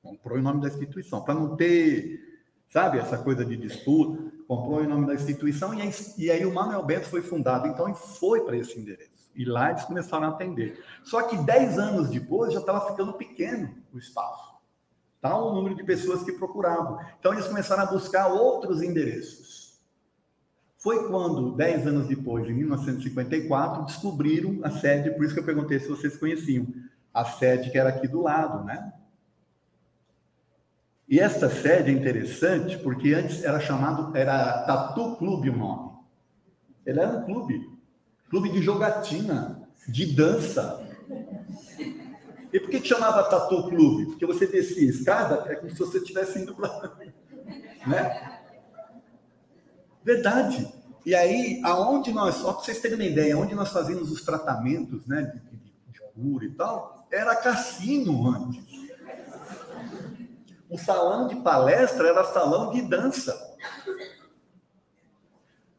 Comprou 0.00 0.38
em 0.38 0.42
nome 0.42 0.60
da 0.60 0.68
instituição, 0.68 1.20
para 1.20 1.34
não 1.34 1.56
ter, 1.56 2.44
sabe, 2.68 2.98
essa 2.98 3.18
coisa 3.18 3.44
de 3.44 3.56
disputa. 3.56 4.22
Comprou 4.46 4.84
em 4.84 4.86
nome 4.86 5.04
da 5.04 5.14
instituição 5.14 5.74
e 5.74 5.82
aí, 5.82 5.90
e 6.16 6.30
aí 6.30 6.46
o 6.46 6.54
Manuel 6.54 6.84
Bento 6.84 7.08
foi 7.08 7.22
fundado, 7.22 7.66
então, 7.66 7.88
e 7.88 7.94
foi 7.94 8.42
para 8.42 8.56
esse 8.56 8.78
endereço. 8.78 9.17
E 9.34 9.44
lá 9.44 9.70
eles 9.70 9.84
começaram 9.84 10.26
a 10.26 10.30
atender. 10.30 10.82
Só 11.04 11.22
que 11.22 11.36
10 11.36 11.78
anos 11.78 12.08
depois 12.10 12.52
já 12.52 12.60
estava 12.60 12.88
ficando 12.90 13.12
pequeno 13.12 13.74
o 13.92 13.98
espaço. 13.98 14.54
Tá? 15.20 15.36
O 15.36 15.54
número 15.54 15.74
de 15.74 15.84
pessoas 15.84 16.22
que 16.22 16.32
procuravam. 16.32 16.98
Então 17.18 17.32
eles 17.32 17.46
começaram 17.46 17.82
a 17.82 17.86
buscar 17.86 18.28
outros 18.28 18.82
endereços. 18.82 19.80
foi 20.76 21.08
quando, 21.08 21.56
dez 21.56 21.86
anos 21.86 22.06
depois, 22.06 22.48
em 22.48 22.52
1954, 22.52 23.84
descobriram 23.84 24.60
a 24.62 24.70
sede, 24.70 25.10
por 25.10 25.24
isso 25.24 25.34
que 25.34 25.40
eu 25.40 25.44
perguntei 25.44 25.78
se 25.80 25.88
vocês 25.88 26.16
conheciam, 26.16 26.66
a 27.12 27.24
sede 27.24 27.70
que 27.70 27.78
era 27.78 27.88
aqui 27.88 28.06
do 28.06 28.22
lado, 28.22 28.64
né? 28.64 28.92
E 31.08 31.18
esta 31.18 31.48
sede 31.48 31.90
é 31.90 31.94
interessante 31.94 32.78
porque 32.78 33.14
antes 33.14 33.42
era 33.42 33.58
chamado, 33.58 34.14
era 34.16 34.62
Tatu 34.64 35.16
Clube 35.16 35.48
o 35.48 35.56
nome. 35.56 35.98
Ele 36.84 37.00
era 37.00 37.18
um 37.18 37.24
clube, 37.24 37.77
clube 38.28 38.50
de 38.50 38.62
jogatina, 38.62 39.68
de 39.88 40.06
dança. 40.14 40.86
E 42.52 42.60
por 42.60 42.70
que, 42.70 42.84
chamava 42.84 43.24
Tatu 43.24 43.68
Clube? 43.68 44.06
Porque 44.06 44.26
você 44.26 44.46
descia 44.46 44.86
a 44.86 44.90
escada, 44.90 45.44
é 45.50 45.56
como 45.56 45.70
se 45.70 45.78
você 45.78 45.98
estivesse 45.98 46.38
indo 46.38 46.54
para. 46.54 46.96
Né? 47.86 48.40
Verdade. 50.04 50.70
E 51.06 51.14
aí, 51.14 51.60
aonde 51.64 52.12
nós, 52.12 52.34
só 52.34 52.52
para 52.52 52.64
vocês 52.64 52.80
terem 52.80 52.98
uma 52.98 53.04
ideia, 53.04 53.38
onde 53.38 53.54
nós 53.54 53.70
fazíamos 53.70 54.10
os 54.10 54.22
tratamentos 54.22 55.06
né, 55.06 55.22
de, 55.22 55.40
de, 55.56 55.72
de 55.90 56.00
cura 56.14 56.44
e 56.44 56.50
tal, 56.50 57.06
era 57.10 57.34
cassino 57.36 58.28
antes. 58.28 58.64
O 60.68 60.76
salão 60.76 61.28
de 61.28 61.36
palestra 61.36 62.08
era 62.08 62.24
salão 62.24 62.72
de 62.72 62.82
dança. 62.82 63.47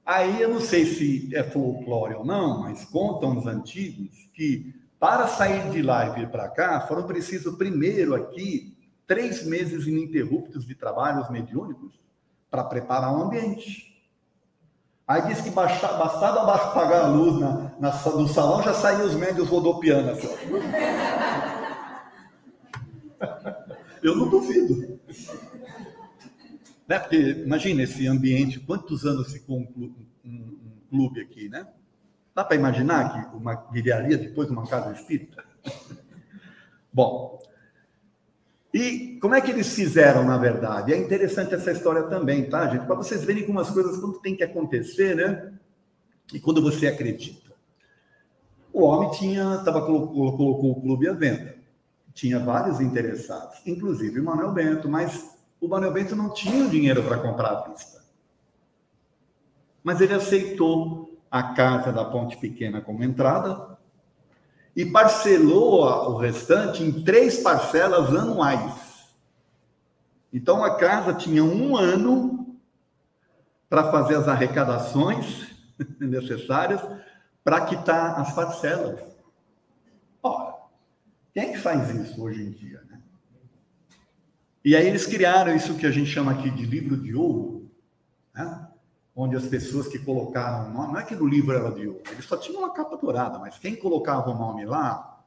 Aí 0.09 0.41
eu 0.41 0.49
não 0.49 0.59
sei 0.59 0.87
se 0.87 1.29
é 1.35 1.43
folclore 1.43 2.15
ou 2.15 2.25
não, 2.25 2.61
mas 2.61 2.83
contam 2.83 3.37
os 3.37 3.45
antigos 3.45 4.27
que 4.33 4.73
para 4.99 5.27
sair 5.27 5.69
de 5.69 5.83
lá 5.83 6.07
e 6.07 6.15
vir 6.15 6.31
para 6.31 6.49
cá 6.49 6.81
foram 6.87 7.03
precisos 7.03 7.55
primeiro 7.55 8.15
aqui 8.15 8.75
três 9.05 9.45
meses 9.45 9.85
ininterruptos 9.85 10.65
de 10.65 10.73
trabalhos 10.73 11.29
mediúnicos 11.29 11.93
para 12.49 12.63
preparar 12.63 13.15
o 13.15 13.21
ambiente. 13.21 14.03
Aí 15.07 15.27
diz 15.27 15.41
que 15.41 15.51
bastava 15.51 16.55
apagar 16.55 17.03
a 17.03 17.07
luz 17.09 17.39
na, 17.39 17.71
na, 17.79 17.91
no 18.09 18.27
salão, 18.27 18.63
já 18.63 18.73
saíam 18.73 19.05
os 19.05 19.13
médios 19.13 19.47
rodopiando 19.47 20.09
assim. 20.09 20.29
Eu 24.01 24.15
não 24.15 24.27
duvido. 24.27 24.97
Né? 26.89 26.97
Porque 26.97 27.17
imagina 27.17 27.83
esse 27.83 28.07
ambiente, 28.07 28.59
quantos 28.59 29.05
anos 29.05 29.31
ficou 29.31 29.59
um 29.59 29.65
clube, 29.67 30.07
um, 30.25 30.29
um 30.29 30.89
clube 30.89 31.21
aqui, 31.21 31.47
né? 31.47 31.67
Dá 32.33 32.43
para 32.43 32.55
imaginar 32.55 33.29
que 33.29 33.37
uma 33.37 33.53
viraria 33.71 34.17
depois 34.17 34.49
uma 34.49 34.65
casa 34.65 34.91
espírita? 34.93 35.43
Bom, 36.91 37.39
e 38.73 39.19
como 39.21 39.35
é 39.35 39.41
que 39.41 39.51
eles 39.51 39.71
fizeram, 39.75 40.25
na 40.25 40.37
verdade? 40.37 40.91
É 40.91 40.97
interessante 40.97 41.53
essa 41.53 41.71
história 41.71 42.03
também, 42.03 42.49
tá, 42.49 42.67
gente? 42.67 42.87
Para 42.87 42.95
vocês 42.95 43.23
verem 43.23 43.45
como 43.45 43.59
as 43.59 43.69
coisas 43.69 43.97
quando 43.97 44.19
tem 44.19 44.35
que 44.35 44.43
acontecer, 44.43 45.15
né? 45.15 45.53
E 46.33 46.39
quando 46.39 46.59
você 46.59 46.87
acredita. 46.87 47.51
O 48.73 48.83
homem 48.83 49.11
tinha, 49.11 49.59
tava, 49.59 49.85
colocou, 49.85 50.35
colocou 50.35 50.71
o 50.71 50.81
clube 50.81 51.07
à 51.07 51.13
venda. 51.13 51.55
Tinha 52.13 52.39
vários 52.39 52.81
interessados, 52.81 53.59
inclusive 53.65 54.19
o 54.19 54.23
Manuel 54.23 54.51
Bento, 54.51 54.89
mas 54.89 55.28
o 55.59 55.67
Manuel 55.67 55.93
Bento 55.93 56.15
não 56.15 56.33
tinha 56.33 56.67
dinheiro 56.67 57.03
para 57.03 57.17
comprar 57.17 57.49
à 57.49 57.67
vista. 57.69 57.99
Mas 59.83 60.01
ele 60.01 60.13
aceitou 60.13 61.19
a 61.29 61.53
casa 61.53 61.91
da 61.91 62.05
Ponte 62.05 62.37
Pequena 62.37 62.81
como 62.81 63.03
entrada, 63.03 63.77
e 64.75 64.85
parcelou 64.85 66.11
o 66.11 66.17
restante 66.17 66.83
em 66.83 67.03
três 67.03 67.39
parcelas 67.39 68.15
anuais. 68.15 69.09
Então 70.31 70.63
a 70.63 70.77
casa 70.77 71.13
tinha 71.13 71.43
um 71.43 71.75
ano 71.75 72.57
para 73.69 73.91
fazer 73.91 74.15
as 74.15 74.27
arrecadações 74.27 75.47
necessárias 75.99 76.81
para 77.43 77.65
quitar 77.65 78.19
as 78.19 78.33
parcelas. 78.33 79.01
Ora, 80.21 80.55
quem 81.33 81.55
faz 81.55 81.89
isso 81.89 82.23
hoje 82.23 82.43
em 82.43 82.51
dia? 82.51 82.81
E 84.63 84.75
aí 84.75 84.87
eles 84.87 85.05
criaram 85.05 85.55
isso 85.55 85.75
que 85.75 85.85
a 85.85 85.91
gente 85.91 86.09
chama 86.09 86.31
aqui 86.31 86.49
de 86.49 86.65
livro 86.65 86.97
de 86.97 87.15
ouro, 87.15 87.69
né? 88.33 88.67
onde 89.15 89.35
as 89.35 89.45
pessoas 89.47 89.87
que 89.87 89.99
colocaram 89.99 90.69
o 90.69 90.73
nome, 90.73 90.93
não 90.93 90.99
é 90.99 91.03
que 91.03 91.15
no 91.15 91.27
livro 91.27 91.55
era 91.55 91.71
de 91.71 91.87
ouro, 91.87 92.01
ele 92.09 92.21
só 92.21 92.37
tinha 92.37 92.57
uma 92.57 92.73
capa 92.73 92.97
dourada, 92.97 93.37
mas 93.39 93.57
quem 93.57 93.75
colocava 93.75 94.29
o 94.29 94.37
nome 94.37 94.65
lá 94.65 95.23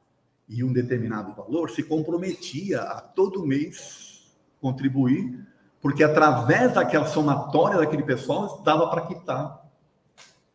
e 0.47 0.63
um 0.63 0.73
determinado 0.73 1.33
valor 1.33 1.69
se 1.69 1.83
comprometia 1.83 2.81
a 2.81 3.01
todo 3.01 3.45
mês 3.45 4.31
contribuir, 4.61 5.45
porque 5.81 6.03
através 6.03 6.73
daquela 6.73 7.05
somatória 7.05 7.77
daquele 7.77 8.03
pessoal 8.03 8.61
dava 8.63 8.89
para 8.89 9.05
quitar 9.05 9.63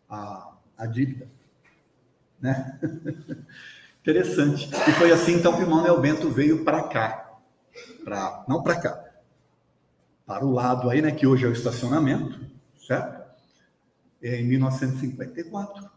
a, 0.09 0.53
a 0.77 0.87
dívida. 0.87 1.29
Né? 2.41 2.79
Interessante. 4.01 4.71
E 4.89 4.93
foi 4.93 5.13
assim 5.13 5.35
então 5.35 5.55
que 5.57 5.65
o 5.65 5.71
Manuel 5.71 6.01
Bento 6.01 6.31
veio 6.31 6.65
para 6.65 6.83
cá. 6.85 7.28
Pra, 8.05 8.45
não 8.49 8.63
para 8.63 8.81
cá. 8.81 9.05
Para 10.27 10.45
o 10.45 10.53
lado 10.53 10.91
aí, 10.91 11.01
né, 11.01 11.11
que 11.11 11.27
hoje 11.27 11.45
é 11.45 11.49
o 11.49 11.53
estacionamento, 11.53 12.39
certo? 12.87 13.19
em 14.23 14.45
1954. 14.45 15.91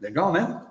Legal, 0.00 0.32
né? 0.32 0.66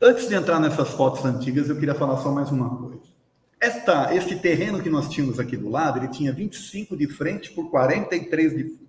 Antes 0.00 0.28
de 0.28 0.34
entrar 0.34 0.60
nessas 0.60 0.90
fotos 0.90 1.24
antigas, 1.24 1.68
eu 1.68 1.78
queria 1.78 1.94
falar 1.94 2.18
só 2.18 2.30
mais 2.30 2.50
uma 2.50 2.76
coisa. 2.76 3.00
Esta, 3.58 4.14
este 4.14 4.36
terreno 4.36 4.82
que 4.82 4.90
nós 4.90 5.08
tínhamos 5.08 5.40
aqui 5.40 5.56
do 5.56 5.70
lado, 5.70 5.98
ele 5.98 6.08
tinha 6.08 6.32
25 6.32 6.96
de 6.96 7.08
frente 7.08 7.52
por 7.52 7.70
43 7.70 8.56
de 8.56 8.64
fundo. 8.64 8.86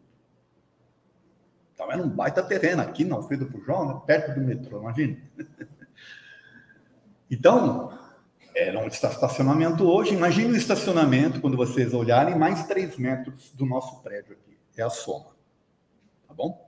Então 1.73 1.91
era 1.91 2.01
um 2.01 2.09
baita 2.09 2.43
terreno 2.43 2.81
aqui 2.81 3.05
na 3.05 3.15
Alfredo 3.15 3.45
Pujol, 3.45 3.87
né? 3.87 4.01
perto 4.05 4.37
do 4.37 4.41
metrô, 4.41 4.81
imagina. 4.81 5.17
Então, 7.29 7.91
era 8.57 8.79
um 8.79 8.87
estacionamento 8.87 9.87
hoje. 9.87 10.15
Imagine 10.15 10.53
o 10.53 10.57
estacionamento, 10.57 11.39
quando 11.39 11.55
vocês 11.55 11.93
olharem, 11.93 12.35
mais 12.35 12.65
3 12.65 12.97
metros 12.97 13.51
do 13.51 13.65
nosso 13.65 14.01
prédio 14.01 14.33
aqui 14.33 14.57
é 14.75 14.83
a 14.83 14.89
soma. 14.89 15.35
Tá 16.27 16.33
bom? 16.33 16.67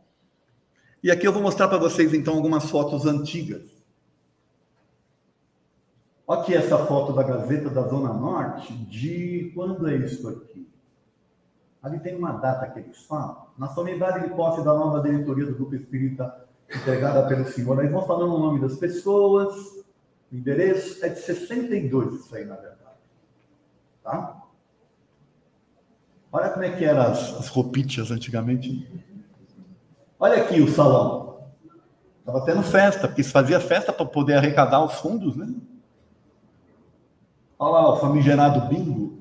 E 1.02 1.10
aqui 1.10 1.28
eu 1.28 1.34
vou 1.34 1.42
mostrar 1.42 1.68
para 1.68 1.80
vocês 1.80 2.14
então 2.14 2.36
algumas 2.36 2.70
fotos 2.70 3.06
antigas. 3.06 3.64
Aqui 6.28 6.54
essa 6.54 6.78
foto 6.86 7.12
da 7.12 7.24
Gazeta 7.24 7.72
da 7.72 7.88
Zona 7.88 8.14
Norte 8.14 8.72
de 8.72 9.52
quando 9.56 9.88
é 9.88 9.96
isso 9.96 10.28
aqui? 10.30 10.70
Ali 11.82 12.00
tem 12.00 12.16
uma 12.16 12.34
data 12.34 12.70
que 12.70 12.80
eles 12.80 13.00
falam. 13.04 13.48
Na 13.58 13.70
solenidade 13.70 14.28
de 14.28 14.36
posse 14.36 14.64
da 14.64 14.74
nova 14.74 15.02
diretoria 15.02 15.48
do 15.48 15.56
Grupo 15.56 15.74
Espírita 15.74 16.46
entregada 16.70 17.28
pelo 17.28 17.48
senhor. 17.48 17.80
Aí 17.80 17.88
vão 17.88 18.06
falando 18.06 18.36
o 18.36 18.40
nome 18.40 18.60
das 18.60 18.76
pessoas, 18.76 19.79
o 20.32 20.36
endereço. 20.36 21.04
É 21.04 21.10
de 21.10 21.20
62 21.20 22.16
isso 22.16 22.36
aí, 22.36 22.46
na 22.46 22.56
verdade. 22.56 22.80
Tá? 24.04 24.44
Olha 26.32 26.50
como 26.50 26.64
é 26.64 26.72
que 26.72 26.86
eram 26.86 27.02
as, 27.02 27.52
as 27.52 28.12
antigamente. 28.12 28.88
Olha 30.20 30.44
aqui 30.44 30.62
o 30.62 30.72
salão. 30.72 31.50
Estava 32.20 32.46
tendo 32.46 32.62
festa, 32.62 33.08
porque 33.08 33.24
se 33.24 33.32
fazia 33.32 33.60
festa 33.60 33.92
para 33.92 34.06
poder 34.06 34.36
arrecadar 34.36 34.84
os 34.84 34.94
fundos, 34.96 35.36
né? 35.36 35.52
Olha 37.58 37.72
lá, 37.72 37.94
o 37.94 37.98
famigerado 37.98 38.68
bingo. 38.68 39.18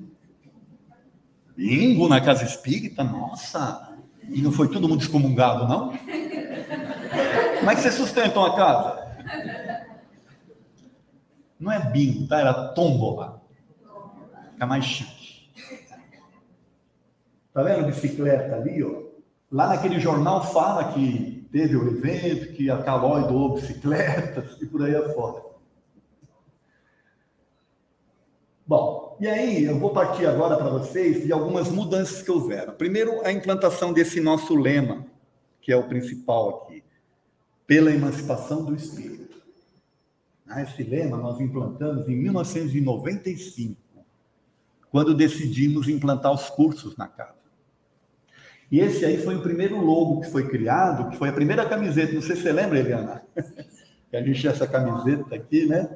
Bingo 1.55 2.07
na 2.07 2.21
casa 2.21 2.43
espírita, 2.43 3.03
nossa! 3.03 3.97
E 4.29 4.41
não 4.41 4.51
foi 4.51 4.69
todo 4.69 4.87
mundo 4.87 5.01
excomungado, 5.01 5.67
não? 5.67 5.89
Como 7.57 7.71
é 7.71 7.75
que 7.75 7.81
vocês 7.81 7.95
sustentam 7.95 8.45
a 8.45 8.55
casa? 8.55 9.08
Não 11.59 11.71
é 11.71 11.91
bingo, 11.91 12.27
tá? 12.27 12.39
Era 12.39 12.69
tombola. 12.69 13.41
Fica 14.53 14.65
mais 14.65 14.85
chique. 14.85 15.49
Tá 17.53 17.63
vendo 17.63 17.79
a 17.79 17.87
bicicleta 17.87 18.55
ali, 18.55 18.83
ó? 18.83 19.09
Lá 19.51 19.67
naquele 19.67 19.99
jornal 19.99 20.43
fala 20.53 20.93
que 20.93 21.47
teve 21.51 21.75
o 21.75 21.87
evento, 21.87 22.53
que 22.53 22.69
a 22.69 22.81
Calói 22.83 23.27
doou 23.27 23.55
bicicletas 23.55 24.57
e 24.61 24.65
por 24.65 24.83
aí 24.83 24.95
afora. 24.95 25.43
Bom, 28.65 29.17
e 29.19 29.27
aí 29.27 29.65
eu 29.65 29.79
vou 29.79 29.89
partir 29.89 30.27
agora 30.27 30.55
para 30.55 30.69
vocês 30.69 31.25
de 31.25 31.33
algumas 31.33 31.69
mudanças 31.69 32.21
que 32.21 32.29
houveram. 32.29 32.73
Primeiro, 32.73 33.25
a 33.25 33.31
implantação 33.31 33.91
desse 33.91 34.21
nosso 34.21 34.55
lema, 34.55 35.05
que 35.59 35.71
é 35.71 35.75
o 35.75 35.87
principal 35.87 36.63
aqui, 36.63 36.83
pela 37.65 37.91
emancipação 37.91 38.63
do 38.63 38.75
espírito. 38.75 39.28
Ah, 40.49 40.63
esse 40.63 40.81
lema 40.81 41.15
nós 41.15 41.39
implantamos 41.39 42.09
em 42.09 42.15
1995, 42.15 43.77
quando 44.89 45.13
decidimos 45.13 45.87
implantar 45.87 46.33
os 46.33 46.49
cursos 46.49 46.97
na 46.97 47.07
casa. 47.07 47.37
E 48.71 48.79
esse 48.79 49.05
aí 49.05 49.17
foi 49.17 49.35
o 49.35 49.41
primeiro 49.41 49.79
logo 49.79 50.21
que 50.21 50.31
foi 50.31 50.47
criado, 50.47 51.11
que 51.11 51.17
foi 51.17 51.29
a 51.29 51.33
primeira 51.33 51.67
camiseta. 51.67 52.13
Não 52.13 52.21
sei 52.21 52.35
se 52.35 52.41
você 52.41 52.51
lembra, 52.51 52.79
Eliana. 52.79 53.23
que 54.09 54.17
a 54.17 54.23
gente 54.23 54.39
tinha 54.39 54.51
essa 54.51 54.67
camiseta 54.67 55.35
aqui, 55.35 55.67
né? 55.67 55.89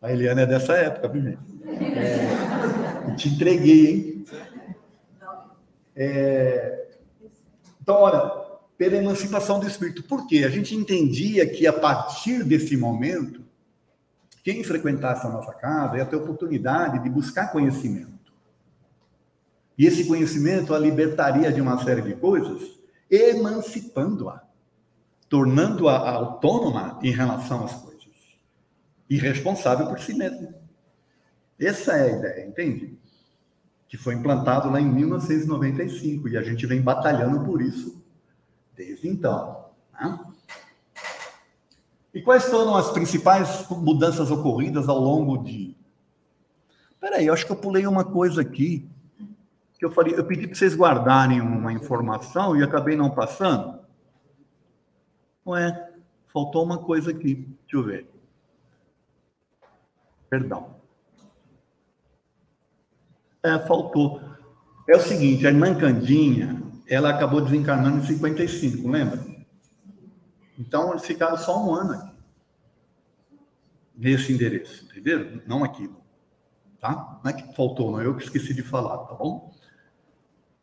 A 0.00 0.12
Eliana 0.12 0.42
é 0.42 0.46
dessa 0.46 0.74
época, 0.74 1.08
viu, 1.08 1.22
gente? 1.22 1.38
É, 1.64 3.14
te 3.14 3.28
entreguei, 3.28 3.86
hein? 3.90 4.24
É... 5.96 6.88
Então, 7.80 7.96
olha, 7.96 8.45
pela 8.78 8.96
emancipação 8.96 9.58
do 9.58 9.66
espírito. 9.66 10.02
Por 10.02 10.26
quê? 10.26 10.44
A 10.44 10.50
gente 10.50 10.74
entendia 10.74 11.48
que 11.48 11.66
a 11.66 11.72
partir 11.72 12.44
desse 12.44 12.76
momento, 12.76 13.42
quem 14.44 14.62
frequentasse 14.62 15.26
a 15.26 15.30
nossa 15.30 15.52
casa 15.52 15.96
ia 15.96 16.06
ter 16.06 16.16
oportunidade 16.16 17.02
de 17.02 17.10
buscar 17.10 17.50
conhecimento. 17.50 18.16
E 19.78 19.86
esse 19.86 20.04
conhecimento 20.06 20.74
a 20.74 20.78
libertaria 20.78 21.52
de 21.52 21.60
uma 21.60 21.82
série 21.82 22.02
de 22.02 22.14
coisas, 22.14 22.62
emancipando-a, 23.10 24.42
tornando-a 25.28 26.10
autônoma 26.10 26.98
em 27.02 27.10
relação 27.10 27.64
às 27.64 27.74
coisas 27.74 27.96
e 29.08 29.16
responsável 29.16 29.86
por 29.86 29.98
si 30.00 30.14
mesma. 30.14 30.54
Essa 31.58 31.92
é 31.92 32.02
a 32.02 32.18
ideia, 32.18 32.46
entende? 32.46 32.98
Que 33.88 33.96
foi 33.96 34.14
implantado 34.14 34.70
lá 34.70 34.80
em 34.80 34.86
1995 34.86 36.28
e 36.28 36.36
a 36.36 36.42
gente 36.42 36.66
vem 36.66 36.80
batalhando 36.80 37.44
por 37.44 37.62
isso 37.62 38.05
desde 38.76 39.08
então. 39.08 39.66
Né? 39.92 40.18
E 42.14 42.22
quais 42.22 42.44
foram 42.44 42.76
as 42.76 42.90
principais 42.90 43.68
mudanças 43.70 44.30
ocorridas 44.30 44.88
ao 44.88 44.98
longo 44.98 45.38
de. 45.38 45.76
Peraí, 47.00 47.26
eu 47.26 47.34
acho 47.34 47.46
que 47.46 47.52
eu 47.52 47.56
pulei 47.56 47.86
uma 47.86 48.04
coisa 48.04 48.40
aqui 48.40 48.88
que 49.78 49.84
eu 49.84 49.90
falei, 49.90 50.14
eu 50.16 50.24
pedi 50.24 50.46
para 50.46 50.56
vocês 50.56 50.74
guardarem 50.74 51.40
uma 51.40 51.72
informação 51.72 52.56
e 52.56 52.62
acabei 52.62 52.96
não 52.96 53.10
passando. 53.10 53.78
Ué, 55.46 55.92
faltou 56.26 56.64
uma 56.64 56.78
coisa 56.78 57.10
aqui. 57.10 57.34
Deixa 57.34 57.76
eu 57.76 57.82
ver. 57.82 58.08
Perdão. 60.30 60.76
É, 63.42 63.58
faltou. 63.60 64.20
É 64.88 64.96
o 64.96 65.00
seguinte, 65.00 65.46
a 65.46 65.50
irmã 65.50 65.74
Candinha, 65.74 66.62
ela 66.88 67.10
acabou 67.10 67.40
desencarnando 67.40 67.98
em 67.98 68.06
55, 68.06 68.88
lembra? 68.88 69.24
Então, 70.58 70.90
eles 70.90 71.04
ficaram 71.04 71.36
só 71.36 71.64
um 71.64 71.74
ano 71.74 71.92
aqui. 71.92 72.16
Nesse 73.96 74.32
endereço, 74.32 74.84
entenderam? 74.84 75.40
Não 75.46 75.64
aqui. 75.64 75.90
Tá? 76.80 77.20
Não 77.24 77.30
é 77.30 77.34
que 77.34 77.54
faltou, 77.54 77.90
não. 77.90 78.02
Eu 78.02 78.14
que 78.14 78.24
esqueci 78.24 78.54
de 78.54 78.62
falar, 78.62 78.98
tá 79.06 79.14
bom? 79.14 79.52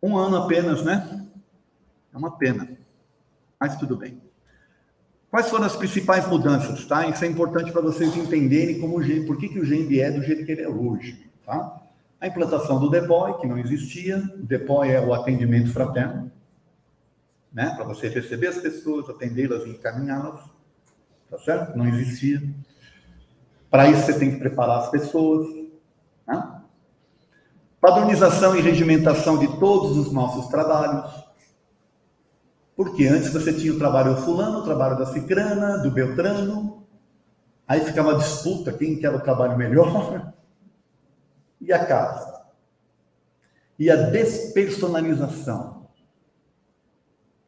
Um 0.02 0.18
ano 0.18 0.38
apenas, 0.38 0.84
né? 0.84 1.28
É 2.14 2.18
uma 2.18 2.38
pena. 2.38 2.78
Mas 3.60 3.76
tudo 3.78 3.98
bem. 3.98 4.22
Quais 5.30 5.50
foram 5.50 5.66
as 5.66 5.76
principais 5.76 6.28
mudanças, 6.28 6.86
tá? 6.86 7.08
Isso 7.08 7.26
é 7.26 7.28
importante 7.28 7.72
para 7.72 7.82
vocês 7.82 8.16
entenderem 8.16 8.80
como 8.80 9.00
o 9.00 9.26
por 9.26 9.38
que, 9.38 9.50
que 9.50 9.60
o 9.60 9.66
GMB 9.66 10.00
é 10.00 10.12
do 10.12 10.22
jeito 10.22 10.46
que 10.46 10.52
ele 10.52 10.62
é 10.62 10.70
hoje, 10.70 11.28
tá? 11.44 11.83
A 12.24 12.28
implantação 12.28 12.80
do 12.80 12.90
DEPOI, 12.90 13.38
que 13.42 13.48
não 13.48 13.58
existia. 13.58 14.18
O 14.36 14.46
DEPOI 14.46 14.92
é 14.92 15.02
o 15.02 15.14
atendimento 15.14 15.74
fraterno, 15.74 16.32
né? 17.52 17.74
Para 17.76 17.84
você 17.84 18.08
receber 18.08 18.48
as 18.48 18.60
pessoas, 18.60 19.10
atendê-las 19.10 19.66
e 19.66 19.72
encaminhá-las, 19.72 20.40
tá 21.30 21.38
certo? 21.40 21.78
Não 21.78 21.86
existia. 21.86 22.42
Para 23.70 23.90
isso 23.90 24.04
você 24.04 24.18
tem 24.18 24.32
que 24.32 24.38
preparar 24.38 24.78
as 24.78 24.90
pessoas, 24.90 25.50
né? 26.26 26.62
Padronização 27.82 28.56
e 28.56 28.62
regimentação 28.62 29.38
de 29.38 29.60
todos 29.60 29.98
os 29.98 30.14
nossos 30.14 30.48
trabalhos. 30.48 31.12
Porque 32.74 33.06
antes 33.06 33.34
você 33.34 33.52
tinha 33.52 33.74
o 33.74 33.78
trabalho 33.78 34.16
do 34.16 34.22
fulano, 34.22 34.60
o 34.60 34.64
trabalho 34.64 34.98
da 34.98 35.08
cicrana, 35.08 35.80
do 35.80 35.92
beltrano. 35.92 36.88
Aí 37.68 37.82
ficava 37.82 38.12
uma 38.12 38.18
disputa, 38.18 38.72
quem 38.72 38.98
quer 38.98 39.14
o 39.14 39.20
trabalho 39.20 39.58
melhor. 39.58 40.32
E 41.64 41.72
a 41.72 41.86
casa? 41.86 42.44
E 43.80 43.90
a 43.90 43.96
despersonalização. 43.96 45.88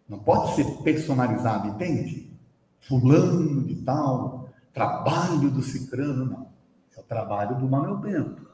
Não 0.08 0.20
pode 0.20 0.56
ser 0.56 0.66
personalizado, 0.84 1.68
entende? 1.68 2.32
Fulano 2.80 3.64
de 3.64 3.76
tal, 3.78 4.50
trabalho 4.74 5.50
do 5.50 5.62
cicrano, 5.62 6.26
não. 6.26 6.48
É 6.96 7.00
o 7.00 7.04
trabalho 7.04 7.58
do 7.58 7.68
Manuel 7.68 7.98
Bento. 7.98 8.48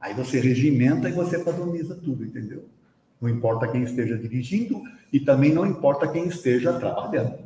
Aí 0.00 0.14
você 0.14 0.38
regimenta 0.38 1.08
e 1.08 1.12
você 1.12 1.38
padroniza 1.38 1.96
tudo, 1.96 2.24
entendeu? 2.24 2.68
Não 3.20 3.28
importa 3.28 3.66
quem 3.66 3.82
esteja 3.82 4.16
dirigindo 4.16 4.80
e 5.12 5.18
também 5.18 5.52
não 5.52 5.66
importa 5.66 6.06
quem 6.06 6.28
esteja 6.28 6.78
trabalhando. 6.78 7.38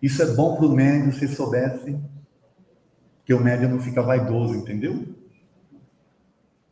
Isso 0.00 0.22
é 0.22 0.26
bom 0.34 0.56
para 0.56 0.66
o 0.66 0.72
médium 0.72 1.12
se 1.12 1.28
soubesse 1.28 1.98
que 3.24 3.34
o 3.34 3.40
médium 3.40 3.70
não 3.70 3.80
fica 3.80 4.00
vaidoso, 4.02 4.54
entendeu? 4.54 5.04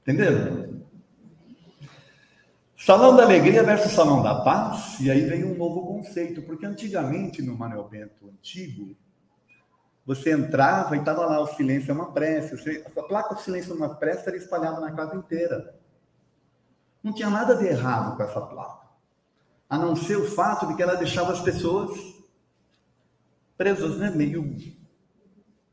Entenderam? 0.03 0.81
Salão 2.77 3.15
da 3.15 3.25
Alegria 3.25 3.63
versus 3.63 3.93
Salão 3.93 4.23
da 4.23 4.43
Paz, 4.43 4.99
e 5.01 5.11
aí 5.11 5.21
vem 5.21 5.45
um 5.45 5.57
novo 5.57 5.87
conceito, 5.87 6.41
porque 6.43 6.65
antigamente 6.65 7.43
no 7.43 7.57
Manuel 7.57 7.87
Bento 7.89 8.27
antigo, 8.27 8.97
você 10.07 10.33
entrava 10.33 10.97
e 10.97 10.99
estava 10.99 11.27
lá, 11.27 11.41
o 11.41 11.47
silêncio 11.47 11.91
é 11.91 11.95
uma 11.95 12.11
prece. 12.11 12.83
A 12.97 13.03
placa 13.03 13.35
do 13.35 13.41
silêncio 13.41 13.73
é 13.73 13.77
uma 13.77 13.95
prece 13.95 14.27
era 14.27 14.37
espalhada 14.37 14.81
na 14.81 14.93
casa 14.93 15.15
inteira. 15.15 15.79
Não 17.03 17.13
tinha 17.13 17.31
nada 17.31 17.55
de 17.55 17.67
errado 17.67 18.17
com 18.17 18.23
essa 18.23 18.41
placa. 18.41 18.89
A 19.69 19.79
não 19.79 19.95
ser 19.95 20.17
o 20.17 20.29
fato 20.29 20.67
de 20.67 20.75
que 20.75 20.83
ela 20.83 20.97
deixava 20.97 21.33
as 21.33 21.41
pessoas 21.41 21.91
presas, 23.57 23.99
né? 23.99 24.11
Meio. 24.11 24.80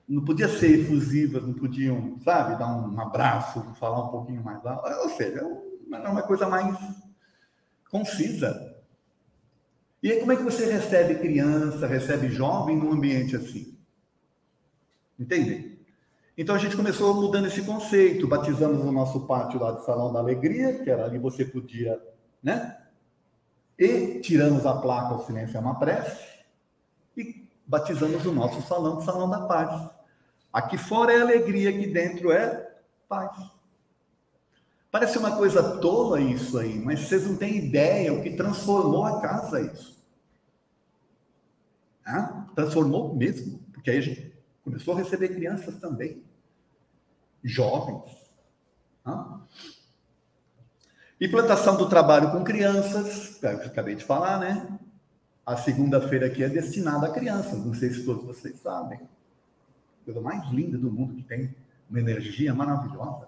Não 0.08 0.24
podia 0.24 0.48
ser 0.48 0.80
efusivas, 0.80 1.44
não 1.44 1.54
podiam, 1.54 2.18
sabe, 2.24 2.58
dar 2.58 2.68
um 2.68 3.00
abraço, 3.00 3.62
falar 3.76 4.06
um 4.06 4.10
pouquinho 4.10 4.42
mais. 4.44 4.62
Ou 5.04 5.10
seja, 5.10 5.42
era 5.92 6.10
uma 6.10 6.24
coisa 6.24 6.48
mais 6.48 6.78
concisa. 7.90 8.76
E 10.02 10.12
aí, 10.12 10.20
como 10.20 10.32
é 10.32 10.36
que 10.36 10.44
você 10.44 10.72
recebe 10.72 11.16
criança, 11.16 11.88
recebe 11.88 12.30
jovem 12.30 12.78
num 12.78 12.94
ambiente 12.94 13.36
assim? 13.36 13.78
Entendem? 15.20 15.78
Então 16.38 16.54
a 16.56 16.60
gente 16.60 16.78
começou 16.78 17.16
mudando 17.16 17.48
esse 17.48 17.64
conceito, 17.64 18.28
batizamos 18.28 18.86
o 18.86 18.92
nosso 18.92 19.26
pátio 19.26 19.60
lá 19.60 19.72
de 19.72 19.84
Salão 19.84 20.14
da 20.14 20.20
Alegria, 20.20 20.84
que 20.84 20.90
era 20.90 21.06
ali 21.06 21.18
você 21.18 21.44
podia, 21.44 22.00
né? 22.44 22.78
E 23.78 24.20
tiramos 24.20 24.66
a 24.66 24.80
placa 24.80 25.16
O 25.16 25.26
Silêncio 25.26 25.58
é 25.58 25.60
uma 25.60 25.80
Prece 25.80 26.24
e 27.16 27.48
batizamos 27.66 28.24
o 28.26 28.32
nosso 28.32 28.62
salão 28.62 28.98
de 28.98 29.06
Salão 29.06 29.28
da 29.28 29.48
Paz. 29.48 29.90
Aqui 30.58 30.78
fora 30.78 31.14
é 31.14 31.22
alegria, 31.22 31.70
aqui 31.70 31.88
dentro 31.88 32.32
é 32.32 32.68
paz. 33.08 33.36
Parece 34.90 35.18
uma 35.18 35.36
coisa 35.36 35.78
tola 35.80 36.20
isso 36.20 36.58
aí, 36.58 36.80
mas 36.80 37.02
vocês 37.02 37.28
não 37.28 37.36
têm 37.36 37.58
ideia 37.58 38.14
o 38.14 38.24
que 38.24 38.36
transformou 38.36 39.06
a 39.06 39.22
casa 39.22 39.62
isso. 39.62 40.04
Transformou 42.56 43.16
mesmo, 43.16 43.60
porque 43.72 43.92
aí 43.92 43.98
a 43.98 44.02
gente 44.02 44.38
Começou 44.68 44.96
a 44.96 44.98
receber 44.98 45.30
crianças 45.30 45.78
também, 45.78 46.22
jovens. 47.42 48.04
Implantação 51.22 51.78
do 51.78 51.88
trabalho 51.88 52.34
com 52.34 52.44
crianças, 52.44 53.42
é 53.42 53.48
acabei 53.48 53.96
de 53.96 54.04
falar, 54.04 54.42
né? 54.42 54.78
A 55.46 55.56
segunda-feira 55.56 56.28
aqui 56.28 56.44
é 56.44 56.50
destinada 56.50 57.08
a 57.08 57.14
crianças, 57.14 57.66
não 57.66 57.74
sei 57.74 57.92
se 57.92 58.04
todos 58.04 58.26
vocês 58.26 58.60
sabem. 58.60 59.00
Coisa 60.08 60.22
mais 60.22 60.50
linda 60.52 60.78
do 60.78 60.90
mundo 60.90 61.16
que 61.16 61.22
tem, 61.22 61.54
uma 61.90 62.00
energia 62.00 62.54
maravilhosa. 62.54 63.28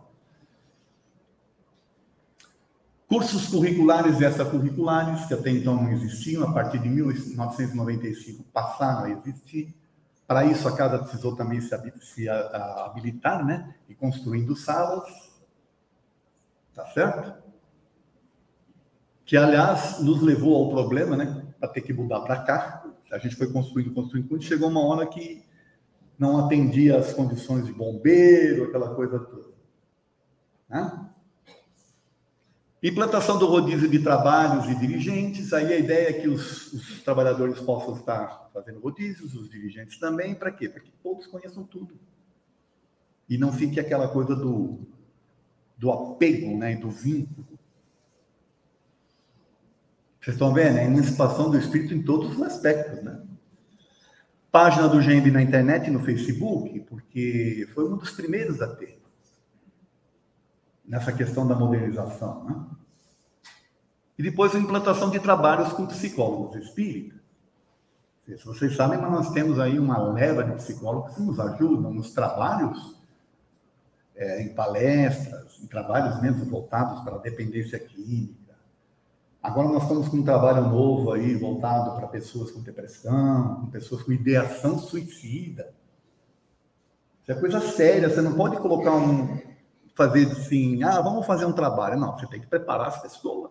Cursos 3.06 3.48
curriculares 3.48 4.18
e 4.22 4.24
extracurriculares, 4.24 5.26
que 5.26 5.34
até 5.34 5.50
então 5.50 5.76
não 5.76 5.92
existiam, 5.92 6.42
a 6.48 6.54
partir 6.54 6.80
de 6.80 6.88
1995 6.88 8.46
passaram 8.54 9.04
a 9.04 9.10
existir. 9.10 9.76
Para 10.26 10.46
isso, 10.46 10.70
a 10.70 10.78
casa 10.78 11.00
precisou 11.00 11.36
também 11.36 11.60
se, 11.60 12.30
habilitar, 12.30 13.46
né? 13.46 13.76
E 13.90 13.94
construindo 13.94 14.56
salas. 14.56 15.38
Tá 16.74 16.86
certo? 16.86 17.44
Que, 19.26 19.36
aliás, 19.36 20.00
nos 20.00 20.22
levou 20.22 20.56
ao 20.56 20.70
problema, 20.70 21.18
né? 21.18 21.46
Para 21.60 21.68
ter 21.68 21.82
que 21.82 21.92
mudar 21.92 22.22
para 22.22 22.42
cá. 22.42 22.86
A 23.12 23.18
gente 23.18 23.36
foi 23.36 23.52
construindo, 23.52 23.94
construindo, 23.94 24.30
construindo. 24.30 24.48
Chegou 24.48 24.70
uma 24.70 24.86
hora 24.86 25.06
que 25.06 25.49
não 26.20 26.46
atendia 26.46 26.98
as 26.98 27.14
condições 27.14 27.66
de 27.66 27.72
bombeiro, 27.72 28.66
aquela 28.66 28.94
coisa 28.94 29.18
toda. 29.18 29.54
Né? 30.68 31.10
Implantação 32.84 33.40
do 33.40 33.46
rodízio 33.46 33.90
de 33.90 34.00
trabalhos 34.00 34.66
e 34.70 34.76
dirigentes. 34.76 35.54
Aí 35.54 35.74
a 35.74 35.80
ideia 35.80 36.10
é 36.10 36.14
que 36.14 36.28
os, 36.28 36.74
os 36.74 37.02
trabalhadores 37.04 37.60
possam 37.62 37.96
estar 37.96 38.50
fazendo 38.54 38.80
rodízios, 38.80 39.34
os 39.34 39.50
dirigentes 39.50 39.98
também. 39.98 40.36
Para 40.36 40.52
quê? 40.52 40.68
Para 40.68 40.82
que 40.82 40.92
todos 41.02 41.26
conheçam 41.26 41.64
tudo. 41.64 41.98
E 43.30 43.38
não 43.38 43.54
fique 43.54 43.80
aquela 43.80 44.08
coisa 44.10 44.36
do, 44.36 44.80
do 45.78 45.92
apego, 45.92 46.58
né, 46.58 46.76
do 46.76 46.90
vínculo. 46.90 47.48
Vocês 50.20 50.36
estão 50.36 50.54
vendo? 50.54 50.80
A 50.80 50.84
emancipação 50.84 51.50
do 51.50 51.58
espírito 51.58 51.94
em 51.94 52.04
todos 52.04 52.36
os 52.36 52.42
aspectos, 52.42 53.02
né? 53.04 53.22
Página 54.52 54.88
do 54.88 55.02
GEMB 55.02 55.32
na 55.32 55.42
internet 55.42 55.88
e 55.88 55.92
no 55.92 56.00
Facebook, 56.00 56.80
porque 56.82 57.70
foi 57.74 57.88
um 57.88 57.98
dos 57.98 58.12
primeiros 58.12 58.62
a 58.62 58.68
ter 58.68 59.00
nessa 60.84 61.12
questão 61.12 61.48
da 61.48 61.54
modernização. 61.54 62.44
Né? 62.46 62.66
E 64.18 64.24
depois 64.24 64.56
a 64.56 64.60
implantação 64.60 65.12
de 65.12 65.20
trabalhos 65.20 65.72
com 65.74 65.86
psicólogos 65.86 66.56
espíritas. 66.56 67.20
Se 68.26 68.46
vocês 68.46 68.76
sabem, 68.76 69.00
mas 69.00 69.12
nós 69.12 69.32
temos 69.32 69.60
aí 69.60 69.80
uma 69.80 69.98
leva 70.12 70.44
de 70.44 70.52
psicólogos 70.54 71.16
que 71.16 71.22
nos 71.22 71.40
ajudam 71.40 71.94
nos 71.94 72.12
trabalhos, 72.12 72.96
é, 74.16 74.44
em 74.44 74.54
palestras, 74.54 75.60
em 75.64 75.68
trabalhos 75.68 76.22
mesmo 76.22 76.46
voltados 76.46 77.02
para 77.02 77.16
a 77.16 77.20
dependência 77.20 77.80
química. 77.80 78.39
Agora 79.50 79.68
nós 79.68 79.82
estamos 79.82 80.08
com 80.08 80.18
um 80.18 80.24
trabalho 80.24 80.70
novo 80.70 81.12
aí, 81.12 81.36
voltado 81.36 81.96
para 81.96 82.08
pessoas 82.08 82.52
com 82.52 82.62
depressão, 82.62 83.62
com 83.62 83.66
pessoas 83.72 84.04
com 84.04 84.12
ideação 84.12 84.78
suicida. 84.78 85.74
Isso 87.24 87.32
é 87.32 87.34
coisa 87.34 87.60
séria, 87.60 88.08
você 88.08 88.22
não 88.22 88.36
pode 88.36 88.58
colocar 88.58 88.94
um. 88.94 89.42
fazer 89.96 90.32
assim, 90.32 90.84
ah, 90.84 91.02
vamos 91.02 91.26
fazer 91.26 91.46
um 91.46 91.52
trabalho. 91.52 92.00
Não, 92.00 92.14
você 92.14 92.28
tem 92.28 92.40
que 92.40 92.46
preparar 92.46 92.90
as 92.90 93.02
pessoas. 93.02 93.50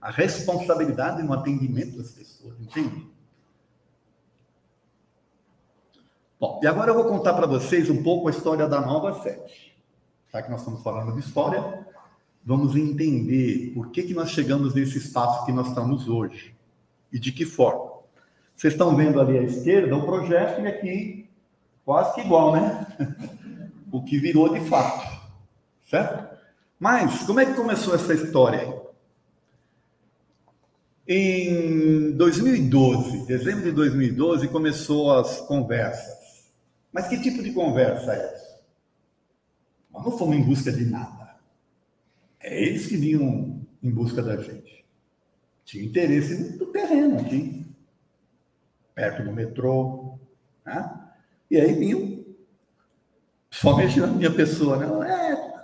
A 0.00 0.10
responsabilidade 0.10 1.22
no 1.22 1.34
atendimento 1.34 1.98
das 1.98 2.10
pessoas, 2.10 2.58
entende? 2.58 3.06
Bom, 6.40 6.60
e 6.62 6.66
agora 6.66 6.92
eu 6.92 6.94
vou 6.94 7.04
contar 7.04 7.34
para 7.34 7.46
vocês 7.46 7.90
um 7.90 8.02
pouco 8.02 8.28
a 8.28 8.30
história 8.30 8.66
da 8.66 8.80
Nova 8.80 9.22
Sete. 9.22 9.76
Já 10.32 10.40
que 10.40 10.50
nós 10.50 10.60
estamos 10.60 10.82
falando 10.82 11.12
de 11.12 11.20
história, 11.20 11.86
vamos 12.44 12.76
entender 12.76 13.72
por 13.74 13.90
que, 13.90 14.02
que 14.02 14.14
nós 14.14 14.30
chegamos 14.30 14.74
nesse 14.74 14.98
espaço 14.98 15.44
que 15.46 15.52
nós 15.52 15.68
estamos 15.68 16.08
hoje 16.08 16.54
e 17.12 17.18
de 17.18 17.32
que 17.32 17.44
forma. 17.44 17.92
Vocês 18.54 18.74
estão 18.74 18.94
vendo 18.94 19.20
ali 19.20 19.38
à 19.38 19.42
esquerda 19.42 19.96
o 19.96 20.04
projeto 20.04 20.60
e 20.60 20.66
aqui 20.66 21.28
quase 21.84 22.14
que 22.14 22.20
igual, 22.20 22.52
né? 22.52 22.86
o 23.90 24.02
que 24.02 24.18
virou 24.18 24.52
de 24.52 24.60
fato, 24.68 25.06
certo? 25.88 26.34
Mas 26.78 27.22
como 27.24 27.40
é 27.40 27.46
que 27.46 27.54
começou 27.54 27.94
essa 27.94 28.14
história? 28.14 28.82
Em 31.06 32.12
2012, 32.12 33.26
dezembro 33.26 33.64
de 33.64 33.72
2012, 33.72 34.48
começou 34.48 35.12
as 35.12 35.40
conversas 35.42 36.24
mas 36.94 37.08
que 37.08 37.20
tipo 37.20 37.42
de 37.42 37.52
conversa 37.52 38.14
é 38.14 38.32
essa? 38.32 38.60
Nós 39.92 40.04
não 40.04 40.16
fomos 40.16 40.36
em 40.36 40.44
busca 40.44 40.70
de 40.70 40.84
nada. 40.84 41.13
É 42.44 42.62
eles 42.62 42.86
que 42.86 42.98
vinham 42.98 43.66
em 43.82 43.90
busca 43.90 44.22
da 44.22 44.36
gente. 44.36 44.84
Tinha 45.64 45.82
interesse 45.82 46.58
no 46.58 46.66
terreno 46.66 47.18
aqui, 47.18 47.66
perto 48.94 49.24
do 49.24 49.32
metrô. 49.32 50.18
Né? 50.64 51.00
E 51.50 51.56
aí 51.58 51.72
vinham, 51.72 52.22
somente 53.50 53.98
na 53.98 54.08
minha 54.08 54.30
pessoa, 54.30 54.76
né? 54.76 55.10
É, 55.10 55.54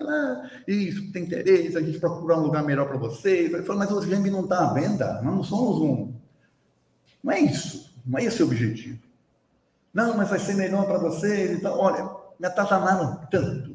isso, 0.66 1.12
tem 1.12 1.24
interesse, 1.24 1.76
a 1.76 1.82
gente 1.82 2.00
procura 2.00 2.38
um 2.38 2.44
lugar 2.44 2.64
melhor 2.64 2.88
para 2.88 2.96
vocês. 2.96 3.52
Eu 3.52 3.62
falei, 3.62 3.80
mas 3.80 3.92
o 3.92 4.02
Gembe 4.02 4.30
não 4.30 4.44
está 4.44 4.70
à 4.70 4.72
venda, 4.72 5.20
nós 5.22 5.34
não 5.34 5.44
somos 5.44 5.82
um. 5.82 6.14
Não 7.22 7.32
é 7.32 7.40
isso, 7.40 7.94
não 8.06 8.18
é 8.18 8.24
esse 8.24 8.42
o 8.42 8.46
objetivo. 8.46 8.98
Não, 9.92 10.16
mas 10.16 10.30
vai 10.30 10.38
ser 10.38 10.54
melhor 10.54 10.86
para 10.86 10.98
vocês. 10.98 11.58
Então, 11.58 11.78
olha, 11.78 12.08
me 12.38 12.46
atazanaram 12.46 13.20
tanto 13.30 13.69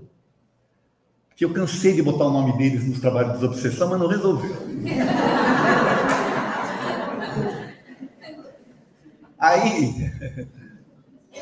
que 1.35 1.43
eu 1.43 1.53
cansei 1.53 1.93
de 1.93 2.01
botar 2.01 2.25
o 2.25 2.31
nome 2.31 2.57
deles 2.57 2.87
nos 2.87 2.99
trabalhos 2.99 3.33
de 3.33 3.39
desobsessão, 3.39 3.89
mas 3.89 3.99
não 3.99 4.07
resolveu. 4.07 4.55
Aí, 9.37 10.11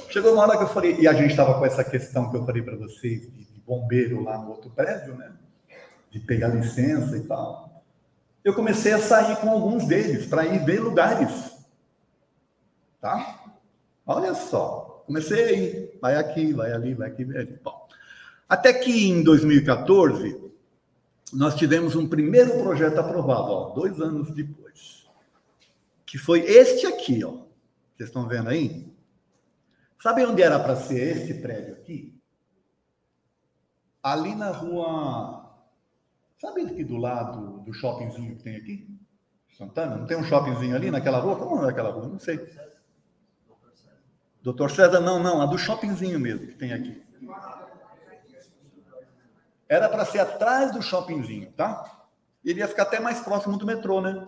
chegou 0.10 0.34
uma 0.34 0.42
hora 0.44 0.58
que 0.58 0.64
eu 0.64 0.70
falei, 0.70 1.00
e 1.00 1.08
a 1.08 1.14
gente 1.14 1.32
estava 1.32 1.58
com 1.58 1.66
essa 1.66 1.84
questão 1.84 2.30
que 2.30 2.38
eu 2.38 2.46
falei 2.46 2.62
para 2.62 2.76
vocês, 2.76 3.22
de, 3.32 3.44
bombeiro 3.66 4.22
lá 4.22 4.38
no 4.38 4.50
outro 4.50 4.70
prédio, 4.72 5.16
né? 5.16 5.32
De 6.12 6.20
pegar 6.20 6.50
licença 6.50 7.16
e 7.16 7.24
tal. 7.24 7.82
Eu 8.44 8.54
comecei 8.54 8.92
a 8.92 9.00
sair 9.00 9.38
com 9.38 9.50
alguns 9.50 9.88
deles 9.88 10.26
para 10.26 10.46
ir 10.46 10.66
ver 10.66 10.82
lugares. 10.82 11.54
Tá? 13.00 13.42
Olha 14.06 14.34
só, 14.34 15.04
comecei 15.06 15.44
aí, 15.44 15.98
vai 16.02 16.18
aqui, 16.18 16.52
vai 16.52 16.74
ali, 16.74 16.94
vai 16.94 17.08
aqui, 17.08 17.24
vai 17.24 17.38
ali. 17.38 17.58
Bom, 17.64 17.83
até 18.54 18.72
que 18.72 19.10
em 19.10 19.24
2014, 19.24 20.40
nós 21.34 21.56
tivemos 21.56 21.96
um 21.96 22.08
primeiro 22.08 22.62
projeto 22.62 23.00
aprovado, 23.00 23.52
ó, 23.52 23.70
dois 23.74 24.00
anos 24.00 24.30
depois, 24.30 25.08
que 26.06 26.20
foi 26.20 26.42
este 26.42 26.86
aqui, 26.86 27.24
ó. 27.24 27.32
Vocês 27.98 28.10
estão 28.10 28.28
vendo 28.28 28.50
aí? 28.50 28.94
Sabe 30.00 30.24
onde 30.24 30.44
era 30.44 30.60
para 30.60 30.76
ser 30.76 31.18
este 31.18 31.34
prédio 31.34 31.74
aqui? 31.74 32.16
Ali 34.04 34.36
na 34.36 34.52
rua. 34.52 35.52
Sabe 36.38 36.62
aqui 36.62 36.84
do 36.84 36.98
lado 36.98 37.62
do 37.62 37.74
shoppingzinho 37.74 38.36
que 38.36 38.44
tem 38.44 38.56
aqui? 38.56 38.88
Santana? 39.58 39.96
Não 39.96 40.06
tem 40.06 40.18
um 40.18 40.24
shoppingzinho 40.24 40.76
ali 40.76 40.92
naquela 40.92 41.18
rua? 41.18 41.38
Como 41.38 41.66
é 41.66 41.70
aquela 41.72 41.90
rua? 41.90 42.08
Não 42.08 42.20
sei. 42.20 42.40
Doutor 44.44 44.70
César, 44.70 45.00
não, 45.00 45.24
não, 45.24 45.42
a 45.42 45.48
do 45.48 45.58
shoppingzinho 45.58 46.20
mesmo 46.20 46.46
que 46.46 46.56
tem 46.56 46.72
aqui. 46.72 47.02
Era 49.74 49.90
para 49.90 50.06
ser 50.06 50.20
atrás 50.20 50.72
do 50.72 50.82
shoppingzinho, 50.82 51.52
tá? 51.54 52.06
Ele 52.44 52.60
ia 52.60 52.68
ficar 52.68 52.84
até 52.84 53.00
mais 53.00 53.22
próximo 53.22 53.58
do 53.58 53.66
metrô, 53.66 54.02
né? 54.02 54.26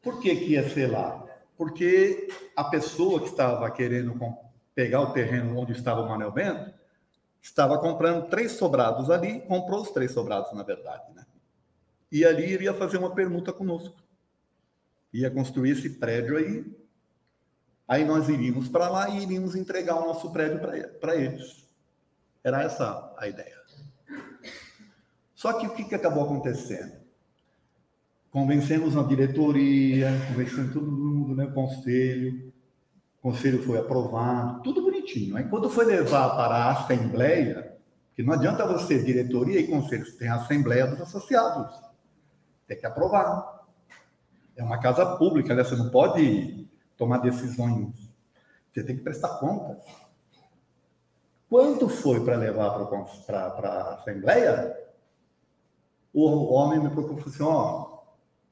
Por 0.00 0.20
que, 0.20 0.34
que 0.36 0.52
ia 0.52 0.68
ser 0.68 0.90
lá? 0.90 1.24
Porque 1.56 2.28
a 2.56 2.64
pessoa 2.64 3.20
que 3.20 3.26
estava 3.26 3.70
querendo 3.70 4.18
pegar 4.74 5.02
o 5.02 5.12
terreno 5.12 5.58
onde 5.58 5.72
estava 5.72 6.00
o 6.00 6.08
Manuel 6.08 6.32
Bento 6.32 6.72
estava 7.42 7.78
comprando 7.78 8.28
três 8.28 8.52
sobrados 8.52 9.10
ali, 9.10 9.40
comprou 9.42 9.82
os 9.82 9.90
três 9.90 10.12
sobrados, 10.12 10.52
na 10.52 10.62
verdade, 10.62 11.12
né? 11.14 11.26
E 12.10 12.24
ali 12.24 12.50
iria 12.50 12.72
fazer 12.72 12.96
uma 12.96 13.14
permuta 13.14 13.52
conosco. 13.52 13.96
Ia 15.12 15.30
construir 15.30 15.72
esse 15.72 15.90
prédio 15.90 16.36
aí 16.36 16.64
Aí 17.90 18.04
nós 18.04 18.28
iríamos 18.28 18.68
para 18.68 18.88
lá 18.88 19.08
e 19.08 19.20
iríamos 19.24 19.56
entregar 19.56 19.96
o 19.96 20.06
nosso 20.06 20.30
prédio 20.30 20.60
para 21.00 21.16
eles. 21.16 21.68
Era 22.44 22.62
essa 22.62 23.12
a 23.18 23.26
ideia. 23.26 23.60
Só 25.40 25.54
que 25.54 25.66
o 25.66 25.70
que, 25.70 25.84
que 25.84 25.94
acabou 25.94 26.24
acontecendo? 26.24 26.92
Convencemos 28.30 28.94
a 28.94 29.02
diretoria, 29.02 30.10
convencemos 30.28 30.70
todo 30.70 30.92
mundo, 30.92 31.34
né? 31.34 31.46
O 31.46 31.54
conselho. 31.54 32.52
O 33.18 33.22
conselho 33.22 33.62
foi 33.62 33.78
aprovado, 33.78 34.62
tudo 34.62 34.82
bonitinho. 34.82 35.38
Aí 35.38 35.48
quando 35.48 35.70
foi 35.70 35.86
levar 35.86 36.36
para 36.36 36.56
a 36.56 36.72
assembleia, 36.72 37.74
que 38.14 38.22
não 38.22 38.34
adianta 38.34 38.66
você, 38.66 39.02
diretoria 39.02 39.58
e 39.58 39.66
conselho, 39.66 40.04
você 40.04 40.18
tem 40.18 40.28
a 40.28 40.34
assembleia 40.34 40.86
dos 40.86 41.00
associados. 41.00 41.74
Tem 42.66 42.78
que 42.78 42.84
aprovar. 42.84 43.64
É 44.54 44.62
uma 44.62 44.76
casa 44.76 45.16
pública, 45.16 45.54
né? 45.54 45.64
Você 45.64 45.74
não 45.74 45.88
pode 45.88 46.68
tomar 46.98 47.16
decisões. 47.16 47.94
Você 48.70 48.84
tem 48.84 48.94
que 48.94 49.02
prestar 49.02 49.38
contas. 49.38 49.82
Quando 51.48 51.88
foi 51.88 52.22
para 52.22 52.36
levar 52.36 52.78
para 53.24 53.68
a 53.70 53.94
Assembleia, 53.94 54.89
o 56.12 56.52
homem 56.52 56.80
me 56.80 56.90
procurou 56.90 57.18
e 57.18 57.22
falou 57.22 57.34
assim: 57.34 57.42
ó, 57.42 57.82
oh, 57.82 58.00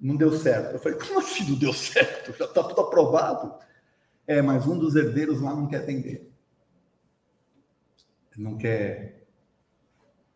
não 0.00 0.16
deu 0.16 0.32
certo. 0.32 0.74
Eu 0.74 0.78
falei: 0.78 0.98
como 0.98 1.18
assim 1.18 1.50
não 1.50 1.58
deu 1.58 1.72
certo? 1.72 2.36
Já 2.36 2.44
está 2.44 2.62
tudo 2.62 2.80
aprovado. 2.80 3.54
É, 4.26 4.42
mas 4.42 4.66
um 4.66 4.78
dos 4.78 4.94
herdeiros 4.94 5.40
lá 5.40 5.54
não 5.54 5.66
quer 5.66 5.78
atender. 5.78 6.30
Não 8.36 8.56
quer. 8.56 9.26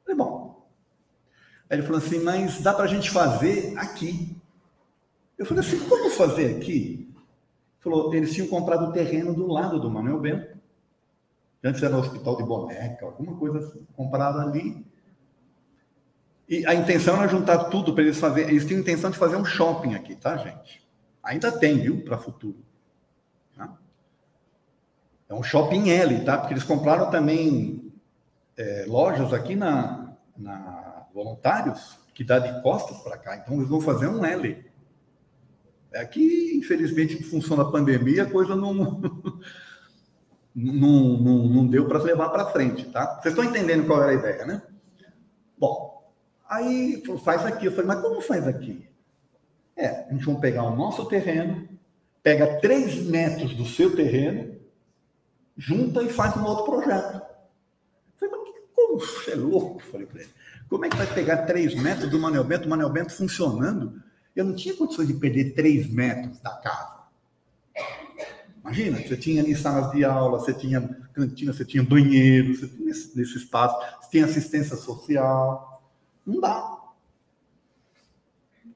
Falei, 0.03 0.17
bom. 0.17 0.67
Aí 1.71 1.79
ele 1.79 1.87
falou 1.87 1.99
assim: 1.99 2.19
mas 2.19 2.61
dá 2.61 2.75
para 2.75 2.85
a 2.85 2.89
gente 2.89 3.11
fazer 3.11 3.77
aqui. 3.79 4.37
Eu 5.39 5.47
falei 5.47 5.65
assim: 5.65 5.89
como 5.89 6.11
fazer 6.11 6.57
aqui? 6.57 7.13
Falou, 7.79 8.15
eles 8.15 8.33
tinham 8.33 8.47
comprado 8.47 8.89
o 8.89 8.93
terreno 8.93 9.35
do 9.35 9.47
lado 9.47 9.81
do 9.81 9.91
Manuel 9.91 10.21
Bento. 10.21 10.57
Antes 11.65 11.83
era 11.83 11.97
um 11.97 12.01
hospital 12.01 12.37
de 12.37 12.45
boneca, 12.45 13.07
alguma 13.07 13.37
coisa 13.37 13.59
assim. 13.59 13.87
Compraram 13.97 14.41
ali. 14.41 14.85
E 16.49 16.67
a 16.67 16.75
intenção 16.75 17.17
era 17.17 17.29
juntar 17.29 17.65
tudo 17.65 17.95
para 17.95 18.03
eles 18.03 18.19
fazerem. 18.19 18.51
Eles 18.51 18.67
tinham 18.67 18.81
intenção 18.81 19.11
de 19.11 19.19
fazer 19.19 19.37
um 19.37 19.45
shopping 19.45 19.95
aqui, 19.95 20.15
tá, 20.15 20.37
gente? 20.37 20.83
Ainda 21.23 21.53
tem, 21.53 21.79
viu, 21.79 22.03
para 22.05 22.19
futuro. 22.19 22.59
Tá? 23.57 23.77
É 25.29 25.35
um 25.35 25.43
shopping 25.43 25.91
L, 25.91 26.25
tá? 26.25 26.39
Porque 26.39 26.55
eles 26.55 26.65
compraram 26.65 27.11
também 27.11 27.93
é, 28.57 28.85
lojas 28.87 29.33
aqui 29.33 29.55
na, 29.55 30.15
na 30.37 31.07
Voluntários, 31.15 31.99
que 32.15 32.25
dá 32.25 32.39
de 32.39 32.61
costas 32.63 32.99
para 32.99 33.17
cá. 33.17 33.37
Então 33.37 33.55
eles 33.57 33.69
vão 33.69 33.81
fazer 33.81 34.09
um 34.09 34.25
L. 34.25 34.65
É 35.93 36.05
que, 36.05 36.57
infelizmente, 36.57 37.19
em 37.19 37.23
função 37.23 37.57
da 37.57 37.67
pandemia, 37.67 38.25
a 38.25 38.31
coisa 38.31 38.57
não, 38.57 38.73
não, 40.55 41.19
não, 41.19 41.49
não 41.49 41.67
deu 41.67 41.87
para 41.87 42.03
levar 42.03 42.31
para 42.31 42.47
frente, 42.47 42.87
tá? 42.87 43.21
Vocês 43.21 43.35
estão 43.35 43.45
entendendo 43.45 43.87
qual 43.87 44.03
era 44.03 44.13
a 44.13 44.15
ideia, 44.15 44.47
né? 44.47 44.63
Bom, 45.59 45.92
aí 46.53 47.03
faz 47.25 47.45
aqui. 47.47 47.67
Eu 47.67 47.73
falei, 47.73 47.87
mas 47.87 48.01
como 48.01 48.21
faz 48.21 48.47
aqui? 48.47 48.87
É, 49.77 50.07
a 50.09 50.13
gente 50.13 50.27
vai 50.27 50.37
pegar 50.37 50.65
o 50.65 50.77
nosso 50.77 51.07
terreno, 51.07 51.69
pega 52.23 52.61
três 52.61 53.03
metros 53.07 53.55
do 53.55 53.67
seu 53.67 53.97
terreno, 53.97 54.55
junta 55.57 56.03
e 56.03 56.09
faz 56.11 56.37
um 56.37 56.45
outro 56.45 56.65
projeto. 56.65 57.23
Eu 57.23 58.29
falei, 58.29 58.35
mas 58.37 58.55
como 58.75 59.01
você 59.01 59.33
é 59.33 59.37
louco? 59.37 59.83
Falei 59.85 60.07
para 60.07 60.21
ele. 60.21 60.31
Como 60.69 60.85
é 60.85 60.89
que 60.89 60.97
vai 60.97 61.07
pegar 61.07 61.39
três 61.39 61.75
metros 61.75 62.11
do 62.11 62.19
Manel 62.19 62.45
Bento, 62.45 62.67
o 62.67 62.71
Manel 62.71 62.91
Bento 62.91 63.13
funcionando? 63.13 64.03
Eu 64.35 64.45
não 64.45 64.55
tinha 64.55 64.77
condições 64.77 65.09
de 65.09 65.15
perder 65.15 65.55
três 65.55 65.91
metros 65.91 66.39
da 66.41 66.51
casa. 66.51 67.03
Imagina, 68.63 68.99
você 68.99 69.17
tinha 69.17 69.43
ali 69.43 69.57
salas 69.57 69.91
de 69.91 70.05
aula, 70.05 70.39
você 70.39 70.55
tinha 70.55 70.81
cantina, 71.13 71.53
você 71.53 71.65
tinha 71.65 71.83
banheiro, 71.83 72.55
você 72.55 72.69
tinha 72.69 72.87
nesse 72.87 73.37
espaço, 73.37 73.77
você 74.01 74.11
tinha 74.11 74.25
assistência 74.25 74.77
social. 74.77 75.72
Não 76.27 76.41
dá. 76.41 76.79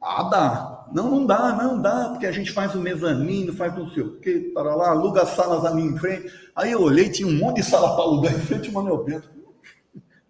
Ah, 0.00 0.22
dá. 0.24 0.86
Não, 0.92 1.10
não 1.10 1.26
dá, 1.26 1.52
não 1.56 1.80
dá, 1.80 2.10
porque 2.10 2.26
a 2.26 2.32
gente 2.32 2.52
faz 2.52 2.74
o 2.74 2.80
mezanino, 2.80 3.52
faz 3.52 3.74
não 3.76 3.90
sei 3.90 4.02
o 4.02 4.20
quê, 4.20 4.50
para 4.54 4.74
lá, 4.74 4.90
aluga 4.90 5.26
salas 5.26 5.64
ali 5.64 5.82
em 5.82 5.98
frente. 5.98 6.32
Aí 6.54 6.72
eu 6.72 6.82
olhei, 6.82 7.10
tinha 7.10 7.26
um 7.26 7.36
monte 7.36 7.56
de 7.56 7.64
sala 7.64 7.94
para 7.94 8.04
alugar 8.04 8.32
em 8.32 8.40
frente 8.40 8.68
ao 8.68 8.74
Manuel 8.74 9.04
Bento. 9.04 9.28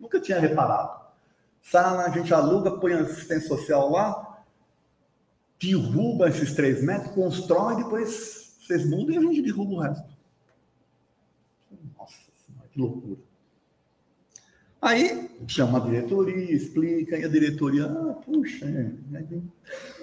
Nunca 0.00 0.20
tinha 0.20 0.40
reparado. 0.40 1.06
Sala, 1.62 2.04
a 2.04 2.10
gente 2.10 2.32
aluga, 2.32 2.78
põe 2.78 2.94
assistência 2.94 3.48
social 3.48 3.90
lá, 3.90 4.44
derruba 5.60 6.28
esses 6.28 6.54
três 6.54 6.82
metros, 6.82 7.12
constrói, 7.12 7.76
depois 7.76 8.56
vocês 8.60 8.88
mudam 8.88 9.14
e 9.14 9.18
a 9.18 9.20
gente 9.20 9.42
derruba 9.42 9.74
o 9.74 9.80
resto. 9.80 10.08
Nossa 11.98 12.14
Senhora, 12.46 12.68
que 12.72 12.80
loucura. 12.80 13.25
Aí 14.80 15.30
chama 15.48 15.78
a 15.78 15.80
diretoria, 15.80 16.52
explica, 16.52 17.16
e 17.18 17.24
a 17.24 17.28
diretoria, 17.28 17.86
ah, 17.86 18.14
puxa. 18.14 18.64
É. 18.66 18.92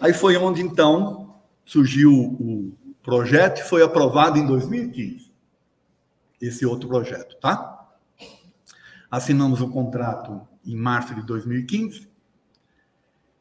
Aí 0.02 0.14
foi 0.14 0.36
onde 0.38 0.62
então 0.62 1.36
surgiu 1.66 2.12
o 2.12 2.74
projeto 3.02 3.60
e 3.60 3.64
foi 3.64 3.84
aprovado 3.84 4.38
em 4.38 4.46
2015. 4.46 5.32
Esse 6.42 6.66
outro 6.66 6.90
projeto, 6.90 7.38
tá? 7.40 7.92
Assinamos 9.10 9.62
o 9.62 9.70
contrato 9.70 10.42
em 10.66 10.76
março 10.76 11.14
de 11.14 11.22
2015 11.22 12.08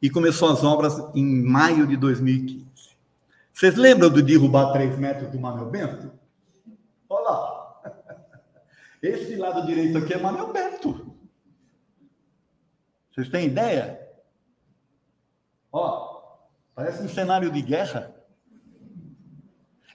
e 0.01 0.09
começou 0.09 0.51
as 0.51 0.63
obras 0.63 0.97
em 1.15 1.43
maio 1.43 1.87
de 1.87 1.97
2015. 1.97 2.63
Vocês 3.53 3.75
lembram 3.75 4.09
do 4.09 4.21
derrubar 4.21 4.71
3 4.73 4.97
metros 4.97 5.29
do 5.29 5.39
Manuel 5.39 5.69
Bento? 5.69 6.11
Olha 7.09 7.29
lá. 7.29 7.81
Esse 9.01 9.35
lado 9.35 9.65
direito 9.65 9.97
aqui 9.97 10.13
é 10.13 10.17
Manuel 10.19 10.51
Bento. 10.51 11.12
Vocês 13.13 13.29
têm 13.29 13.47
ideia? 13.47 13.99
Ó, 15.71 16.37
parece 16.73 17.03
um 17.03 17.09
cenário 17.09 17.51
de 17.51 17.61
guerra. 17.61 18.13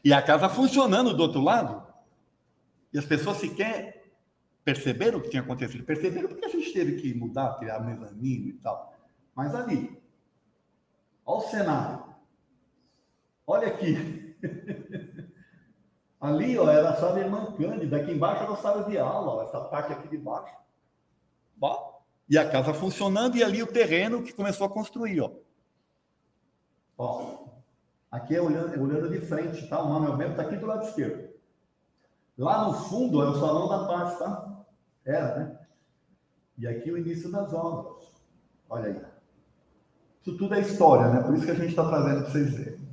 E 0.04 0.12
a 0.12 0.22
casa 0.22 0.48
funcionando 0.48 1.14
do 1.14 1.22
outro 1.22 1.40
lado. 1.40 1.86
E 2.92 2.98
as 2.98 3.04
pessoas 3.04 3.38
sequer 3.38 3.98
perceberam 4.64 5.18
o 5.18 5.22
que 5.22 5.30
tinha 5.30 5.42
acontecido. 5.42 5.84
Perceberam 5.84 6.28
porque 6.28 6.44
a 6.44 6.48
gente 6.48 6.72
teve 6.72 7.00
que 7.00 7.12
mudar, 7.14 7.58
criar 7.58 7.80
mezanino 7.80 8.48
e 8.48 8.52
tal. 8.54 8.94
Mas 9.34 9.54
ali, 9.54 10.00
olha 11.26 11.38
o 11.38 11.50
cenário. 11.50 12.04
Olha 13.46 13.68
aqui. 13.68 14.36
ali, 16.20 16.58
ó, 16.58 16.70
era 16.70 16.90
a 16.90 16.96
sala 16.96 17.20
Irmã 17.20 17.52
Cândida. 17.56 17.96
Aqui 17.96 18.12
embaixo 18.12 18.44
era 18.44 18.52
a 18.52 18.56
sala 18.56 18.84
de 18.84 18.98
aula, 18.98 19.34
ó, 19.34 19.42
essa 19.42 19.60
parte 19.62 19.92
aqui 19.92 20.08
de 20.08 20.18
baixo. 20.18 20.54
Ó, 21.60 21.87
e 22.28 22.36
a 22.36 22.48
casa 22.48 22.74
funcionando, 22.74 23.36
e 23.36 23.42
ali 23.42 23.62
o 23.62 23.66
terreno 23.66 24.22
que 24.22 24.32
começou 24.32 24.66
a 24.66 24.70
construir, 24.70 25.20
ó. 25.20 25.32
Ó, 26.96 27.46
aqui 28.10 28.34
é 28.34 28.40
olhando, 28.40 28.74
é 28.74 28.78
olhando 28.78 29.08
de 29.08 29.20
frente, 29.20 29.66
tá? 29.68 29.80
O 29.82 29.88
Manuel 29.88 30.16
Bento 30.16 30.32
está 30.32 30.42
aqui 30.42 30.56
do 30.56 30.66
lado 30.66 30.86
esquerdo. 30.86 31.28
Lá 32.36 32.66
no 32.66 32.74
fundo 32.74 33.22
é 33.22 33.28
o 33.28 33.34
Salão 33.34 33.68
da 33.68 33.86
Paz, 33.86 34.18
tá? 34.18 34.64
Era, 35.04 35.36
né? 35.36 35.58
E 36.58 36.66
aqui 36.66 36.90
o 36.90 36.98
início 36.98 37.30
das 37.30 37.52
obras. 37.52 38.12
Olha 38.68 38.86
aí. 38.86 39.02
Isso 40.20 40.36
tudo 40.36 40.54
é 40.54 40.60
história, 40.60 41.08
né? 41.08 41.22
Por 41.22 41.34
isso 41.34 41.44
que 41.44 41.52
a 41.52 41.54
gente 41.54 41.70
está 41.70 41.88
trazendo 41.88 42.22
para 42.22 42.30
vocês 42.30 42.52
verem. 42.52 42.88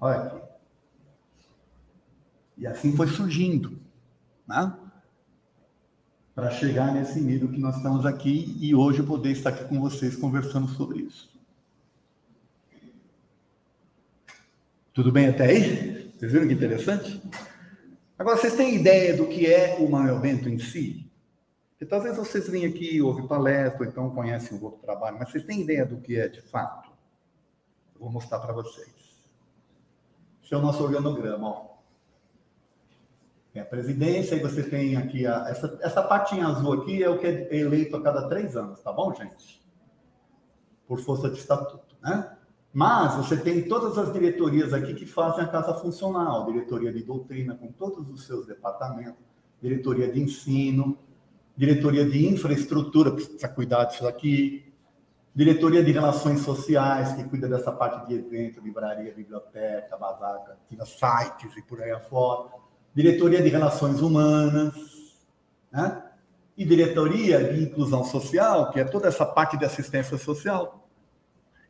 Olha 0.00 0.18
aqui. 0.18 0.40
E 2.56 2.66
assim 2.66 2.96
foi 2.96 3.06
surgindo, 3.06 3.78
né? 4.46 4.76
Para 6.34 6.50
chegar 6.50 6.92
nesse 6.94 7.20
nível 7.20 7.48
que 7.48 7.58
nós 7.58 7.76
estamos 7.76 8.06
aqui 8.06 8.56
e 8.60 8.74
hoje 8.74 9.02
poder 9.02 9.30
estar 9.32 9.50
aqui 9.50 9.64
com 9.64 9.80
vocês 9.80 10.16
conversando 10.16 10.68
sobre 10.68 11.00
isso. 11.00 11.30
Tudo 14.92 15.12
bem 15.12 15.28
até 15.28 15.44
aí? 15.44 16.12
Vocês 16.18 16.32
viram 16.32 16.48
que 16.48 16.54
interessante? 16.54 17.22
Agora, 18.18 18.36
vocês 18.36 18.54
têm 18.54 18.74
ideia 18.74 19.16
do 19.16 19.26
que 19.26 19.46
é 19.46 19.76
o 19.78 19.90
Manuel 19.90 20.24
em 20.24 20.58
si? 20.58 21.10
Porque 21.70 21.86
talvez 21.86 22.16
vocês 22.18 22.46
venham 22.48 22.70
aqui, 22.70 23.00
ouvem 23.00 23.26
palestra, 23.26 23.80
ou 23.80 23.86
então 23.86 24.10
conhecem 24.10 24.58
o 24.58 24.62
outro 24.62 24.80
trabalho, 24.80 25.18
mas 25.18 25.30
vocês 25.30 25.44
têm 25.44 25.62
ideia 25.62 25.86
do 25.86 25.96
que 25.96 26.16
é 26.16 26.28
de 26.28 26.42
fato? 26.42 26.90
Eu 27.94 28.00
vou 28.00 28.10
mostrar 28.10 28.38
para 28.40 28.52
vocês. 28.52 28.92
Esse 30.44 30.52
é 30.52 30.56
o 30.58 30.60
nosso 30.60 30.82
organograma, 30.82 31.48
ó. 31.48 31.69
Tem 33.52 33.62
a 33.62 33.64
presidência, 33.64 34.36
e 34.36 34.40
você 34.40 34.62
tem 34.62 34.96
aqui 34.96 35.26
a, 35.26 35.48
essa, 35.48 35.78
essa 35.82 36.02
patinha 36.02 36.46
azul 36.46 36.72
aqui 36.72 37.02
é 37.02 37.10
o 37.10 37.18
que 37.18 37.26
é 37.26 37.56
eleito 37.56 37.96
a 37.96 38.02
cada 38.02 38.28
três 38.28 38.56
anos, 38.56 38.80
tá 38.80 38.92
bom, 38.92 39.12
gente? 39.12 39.60
Por 40.86 41.00
força 41.00 41.28
de 41.28 41.38
estatuto, 41.38 41.96
né? 42.00 42.36
Mas 42.72 43.16
você 43.16 43.36
tem 43.36 43.66
todas 43.66 43.98
as 43.98 44.12
diretorias 44.12 44.72
aqui 44.72 44.94
que 44.94 45.04
fazem 45.04 45.42
a 45.42 45.48
casa 45.48 45.74
funcional, 45.74 46.46
diretoria 46.46 46.92
de 46.92 47.02
doutrina 47.02 47.56
com 47.56 47.72
todos 47.72 48.08
os 48.08 48.24
seus 48.24 48.46
departamentos, 48.46 49.20
diretoria 49.60 50.10
de 50.10 50.22
ensino, 50.22 50.96
diretoria 51.56 52.08
de 52.08 52.28
infraestrutura, 52.28 53.10
precisa 53.10 53.48
cuidar 53.48 53.86
disso 53.86 54.06
aqui, 54.06 54.72
diretoria 55.34 55.82
de 55.82 55.90
relações 55.90 56.42
sociais, 56.42 57.14
que 57.14 57.24
cuida 57.24 57.48
dessa 57.48 57.72
parte 57.72 58.06
de 58.06 58.14
evento, 58.14 58.60
livraria, 58.60 59.12
biblioteca, 59.12 59.96
bazaca, 59.96 60.56
tira 60.68 60.86
sites 60.86 61.56
e 61.56 61.62
por 61.62 61.82
aí 61.82 61.90
afora 61.90 62.59
diretoria 62.94 63.42
de 63.42 63.48
relações 63.48 64.00
humanas, 64.00 64.74
né? 65.70 66.02
e 66.56 66.64
diretoria 66.64 67.52
de 67.52 67.62
inclusão 67.62 68.04
social, 68.04 68.70
que 68.70 68.80
é 68.80 68.84
toda 68.84 69.08
essa 69.08 69.24
parte 69.24 69.56
de 69.56 69.64
assistência 69.64 70.18
social. 70.18 70.86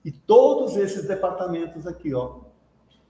E 0.05 0.11
todos 0.11 0.77
esses 0.77 1.07
departamentos 1.07 1.87
aqui, 1.87 2.13
ó, 2.13 2.41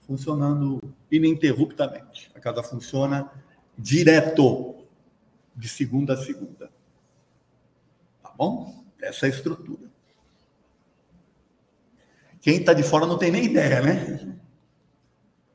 funcionando 0.00 0.80
ininterruptamente. 1.10 2.30
A 2.34 2.40
casa 2.40 2.62
funciona 2.62 3.30
direto, 3.78 4.84
de 5.56 5.68
segunda 5.68 6.14
a 6.14 6.16
segunda. 6.16 6.70
Tá 8.22 8.30
bom? 8.36 8.84
Essa 9.00 9.26
é 9.26 9.28
a 9.28 9.32
estrutura. 9.32 9.88
Quem 12.40 12.58
está 12.58 12.72
de 12.72 12.82
fora 12.82 13.06
não 13.06 13.16
tem 13.16 13.30
nem 13.30 13.44
ideia, 13.44 13.80
né? 13.80 14.38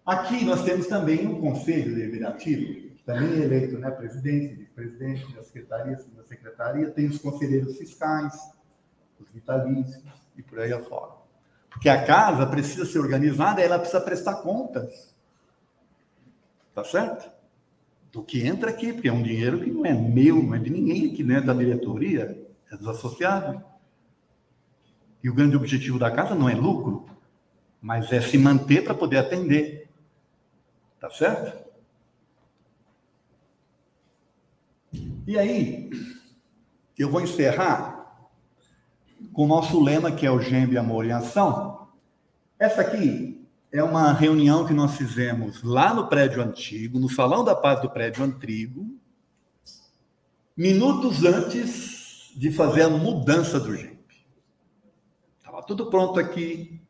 Aqui 0.06 0.46
nós 0.46 0.64
temos 0.64 0.86
também 0.86 1.28
um 1.28 1.42
conselho 1.42 1.96
deliberativo, 1.96 2.92
também 3.06 3.42
eleito 3.42 3.78
né, 3.80 3.90
presidente, 3.90 4.56
vice-presidente 4.56 5.34
da 5.34 5.42
secretaria, 5.42 5.98
da 6.16 6.24
secretaria, 6.24 6.92
tem 6.92 7.08
os 7.08 7.18
conselheiros 7.18 7.78
fiscais, 7.78 8.34
os 9.20 9.28
vitalícios 9.34 10.04
e 10.38 10.44
por 10.44 10.60
aí 10.60 10.72
afora. 10.72 11.14
Porque 11.70 11.90
a 11.90 12.06
casa 12.06 12.46
precisa 12.46 12.86
ser 12.86 13.00
organizada, 13.00 13.62
ela 13.62 13.80
precisa 13.80 14.00
prestar 14.00 14.36
contas. 14.36 15.14
Tá 16.74 16.84
certo? 16.84 17.30
Do 18.12 18.24
que 18.24 18.46
entra 18.46 18.70
aqui, 18.70 18.94
porque 18.94 19.10
é 19.10 19.14
um 19.14 19.24
dinheiro 19.24 19.60
que 19.60 19.72
não 19.72 19.86
é 19.86 19.94
meu, 19.94 20.42
não 20.42 20.56
é 20.56 20.60
de 20.60 20.70
ninguém 20.70 21.12
aqui, 21.12 21.24
né? 21.24 21.42
Da 21.42 21.54
diretoria, 21.54 22.48
é 22.72 22.78
dos 22.78 22.88
associados. 22.88 23.62
E 25.24 25.30
o 25.30 25.34
grande 25.34 25.56
objetivo 25.56 25.98
da 25.98 26.12
casa 26.12 26.36
não 26.36 26.48
é 26.48 26.54
lucro, 26.54 27.06
mas 27.82 28.12
é 28.14 28.22
se 28.22 28.38
manter 28.38 28.84
para 28.84 28.94
poder 28.94 29.18
atender. 29.18 29.85
Tá 31.06 31.12
certo? 31.12 31.56
E 35.28 35.38
aí, 35.38 35.92
eu 36.98 37.12
vou 37.12 37.22
encerrar 37.22 38.28
com 39.32 39.44
o 39.44 39.48
nosso 39.48 39.80
lema, 39.80 40.12
que 40.12 40.26
é 40.26 40.32
o 40.32 40.42
Gêmeo, 40.42 40.80
Amor 40.80 41.06
e 41.06 41.12
Ação. 41.12 41.90
Essa 42.58 42.82
aqui 42.82 43.48
é 43.72 43.84
uma 43.84 44.14
reunião 44.14 44.66
que 44.66 44.74
nós 44.74 44.98
fizemos 44.98 45.62
lá 45.62 45.94
no 45.94 46.08
prédio 46.08 46.42
antigo, 46.42 46.98
no 46.98 47.08
Salão 47.08 47.44
da 47.44 47.54
Paz 47.54 47.80
do 47.84 47.90
prédio 47.92 48.24
antigo, 48.24 48.88
minutos 50.58 51.24
antes 51.24 52.32
de 52.36 52.52
fazer 52.52 52.82
a 52.82 52.90
mudança 52.90 53.60
do 53.60 53.78
GEMP. 53.78 54.26
Estava 55.38 55.62
tudo 55.62 55.86
pronto 55.86 56.20
aqui. 56.20 56.82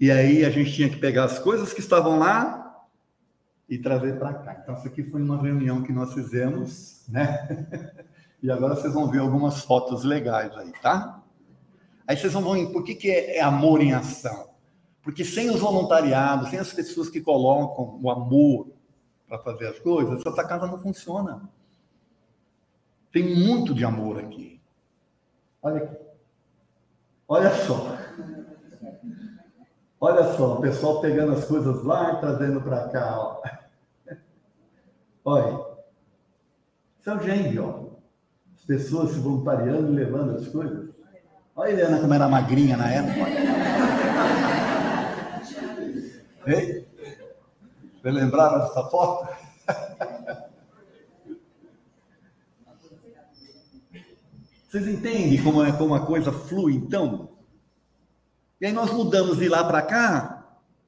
E 0.00 0.10
aí 0.10 0.42
a 0.42 0.48
gente 0.48 0.72
tinha 0.72 0.88
que 0.88 0.96
pegar 0.96 1.24
as 1.24 1.38
coisas 1.38 1.74
que 1.74 1.80
estavam 1.80 2.18
lá 2.18 2.65
e 3.68 3.78
trazer 3.78 4.18
para 4.18 4.34
cá. 4.34 4.58
Então, 4.62 4.74
isso 4.74 4.86
aqui 4.86 5.02
foi 5.02 5.22
uma 5.22 5.40
reunião 5.40 5.82
que 5.82 5.92
nós 5.92 6.12
fizemos, 6.14 7.04
né? 7.08 8.04
E 8.42 8.50
agora 8.50 8.76
vocês 8.76 8.92
vão 8.92 9.10
ver 9.10 9.18
algumas 9.18 9.64
fotos 9.64 10.04
legais 10.04 10.54
aí, 10.56 10.70
tá? 10.82 11.22
Aí 12.06 12.16
vocês 12.16 12.32
vão 12.32 12.52
ver 12.52 12.70
por 12.70 12.84
que, 12.84 12.94
que 12.94 13.10
é, 13.10 13.38
é 13.38 13.40
amor 13.40 13.80
em 13.80 13.94
ação. 13.94 14.50
Porque 15.02 15.24
sem 15.24 15.50
os 15.50 15.58
voluntariados, 15.58 16.50
sem 16.50 16.58
as 16.58 16.72
pessoas 16.72 17.08
que 17.08 17.20
colocam 17.20 17.98
o 18.00 18.10
amor 18.10 18.68
para 19.26 19.38
fazer 19.38 19.68
as 19.68 19.78
coisas, 19.78 20.24
essa 20.24 20.44
casa 20.44 20.66
não 20.66 20.78
funciona. 20.78 21.48
Tem 23.10 23.34
muito 23.34 23.74
de 23.74 23.84
amor 23.84 24.18
aqui. 24.18 24.60
Olha 25.62 25.82
aqui. 25.82 25.96
Olha 27.26 27.50
só. 27.66 27.96
Olha 30.06 30.22
só, 30.36 30.54
o 30.54 30.60
pessoal 30.60 31.00
pegando 31.00 31.32
as 31.32 31.46
coisas 31.46 31.82
lá 31.82 32.12
e 32.12 32.20
trazendo 32.20 32.60
para 32.60 32.88
cá. 32.90 33.18
Ó. 33.18 33.42
Olha, 35.24 35.58
isso 37.00 37.10
é 37.10 37.14
o 37.16 37.20
gênio, 37.20 37.64
ó. 37.64 37.86
As 38.56 38.64
pessoas 38.64 39.10
se 39.10 39.18
voluntariando 39.18 39.92
e 39.92 39.96
levando 39.96 40.36
as 40.36 40.46
coisas. 40.46 40.90
Olha 41.56 41.68
a 41.68 41.72
Helena 41.72 41.98
como 41.98 42.14
era 42.14 42.28
magrinha 42.28 42.76
na 42.76 42.88
época. 42.88 43.28
Ei? 46.46 46.86
Você 48.00 48.08
lembrava 48.08 48.60
dessa 48.60 48.84
foto? 48.84 49.28
Vocês 54.68 54.86
entendem 54.86 55.42
como, 55.42 55.64
é, 55.64 55.72
como 55.72 55.96
a 55.96 56.06
coisa 56.06 56.30
flui, 56.30 56.74
então? 56.74 57.35
E 58.60 58.66
aí 58.66 58.72
nós 58.72 58.90
mudamos 58.90 59.38
de 59.38 59.48
lá 59.48 59.62
para 59.64 59.82
cá 59.82 60.44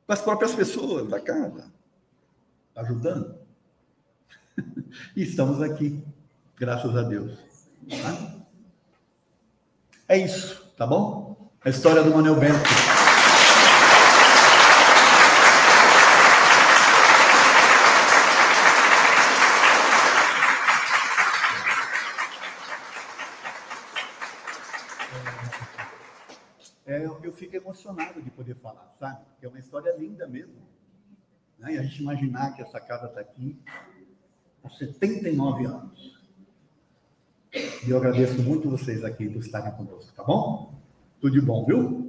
com 0.06 0.12
as 0.12 0.22
próprias 0.22 0.54
pessoas 0.54 1.08
da 1.08 1.20
casa, 1.20 1.70
ajudando. 2.76 3.36
E 5.14 5.22
estamos 5.22 5.62
aqui, 5.62 6.02
graças 6.56 6.96
a 6.96 7.02
Deus. 7.02 7.38
Tá? 7.88 8.34
É 10.08 10.16
isso, 10.16 10.64
tá 10.76 10.86
bom? 10.86 11.50
A 11.62 11.68
história 11.68 12.02
do 12.02 12.10
Manuel 12.10 12.36
Bento. 12.36 12.58
É, 26.88 27.04
eu 27.04 27.32
fico 27.32 27.54
emocionado 27.54 28.22
de 28.22 28.30
poder 28.30 28.54
falar, 28.54 28.88
sabe? 28.98 29.20
Porque 29.26 29.44
é 29.44 29.48
uma 29.50 29.58
história 29.58 29.94
linda 29.98 30.17
mesmo. 30.28 30.54
Né? 31.58 31.74
E 31.74 31.78
a 31.78 31.82
gente 31.82 32.00
imaginar 32.00 32.54
que 32.54 32.62
essa 32.62 32.80
casa 32.80 33.06
está 33.06 33.20
aqui 33.20 33.58
há 34.62 34.68
79 34.68 35.66
anos. 35.66 36.18
E 37.86 37.90
eu 37.90 37.96
agradeço 37.96 38.42
muito 38.42 38.70
vocês 38.70 39.04
aqui 39.04 39.28
por 39.28 39.40
estarem 39.40 39.72
conosco, 39.72 40.12
tá 40.14 40.22
bom? 40.22 40.74
Tudo 41.20 41.32
de 41.32 41.40
bom, 41.40 41.64
viu? 41.64 42.08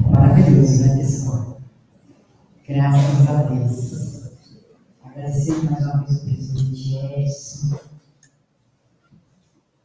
Maravilhoso, 0.00 0.86
né, 0.86 0.96
pessoal? 0.96 1.60
Graças 2.66 3.28
a 3.28 3.42
Deus. 3.42 3.84
Presidente 6.02 6.96
Edson. 6.96 7.78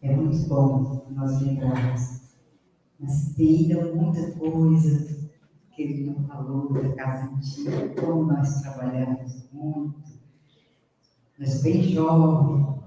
É 0.02 0.16
muito 0.16 0.48
bom 0.48 1.06
nós 1.12 1.42
lembrarmos. 1.42 2.22
Mas 3.00 3.34
tem 3.36 3.72
ainda 3.72 3.96
muita 3.96 4.32
coisa 4.32 5.06
que 5.72 5.82
ele 5.82 6.12
não 6.12 6.24
falou 6.26 6.74
da 6.74 6.94
casa 6.96 7.32
antiga, 7.34 7.90
como 8.02 8.26
nós 8.26 8.62
trabalhamos 8.62 9.50
muito. 9.54 10.20
Nós 11.38 11.62
bem 11.62 11.84
jovens, 11.84 12.80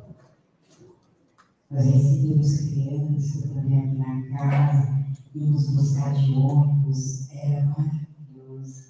nós 1.70 1.84
recebíamos 1.86 2.56
crianças 2.68 3.50
também 3.50 3.78
aqui 3.78 3.96
na 3.96 4.38
casa, 4.38 5.06
íamos 5.34 5.70
buscar 5.70 6.12
de 6.12 6.32
ônibus, 6.34 7.30
era 7.32 7.64
maravilhoso. 7.64 8.84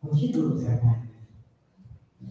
Continua 0.00 0.54
o 0.54 0.58
trabalho. 0.58 1.09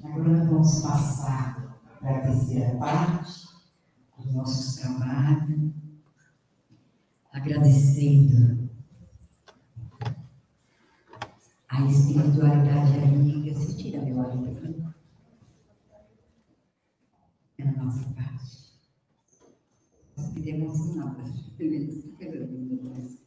Agora 0.03 0.45
vamos 0.45 0.81
passar 0.81 1.79
para 1.99 2.17
a 2.17 2.21
terceira 2.21 2.77
parte 2.77 3.47
dos 4.17 4.33
nossos 4.33 4.75
trabalhos, 4.77 5.73
agradecendo 7.33 8.69
a 11.67 11.85
espiritualidade 11.85 12.99
amiga. 12.99 13.59
Se 13.59 13.77
tira 13.77 14.01
meu 14.01 14.17
olho 14.19 14.93
é 17.57 17.67
a 17.67 17.71
nossa 17.73 18.09
parte. 18.13 18.73
Nós 20.15 20.29
pedimos 20.33 20.95
nada, 20.95 21.23
está 21.23 21.63
esperando. 21.63 23.18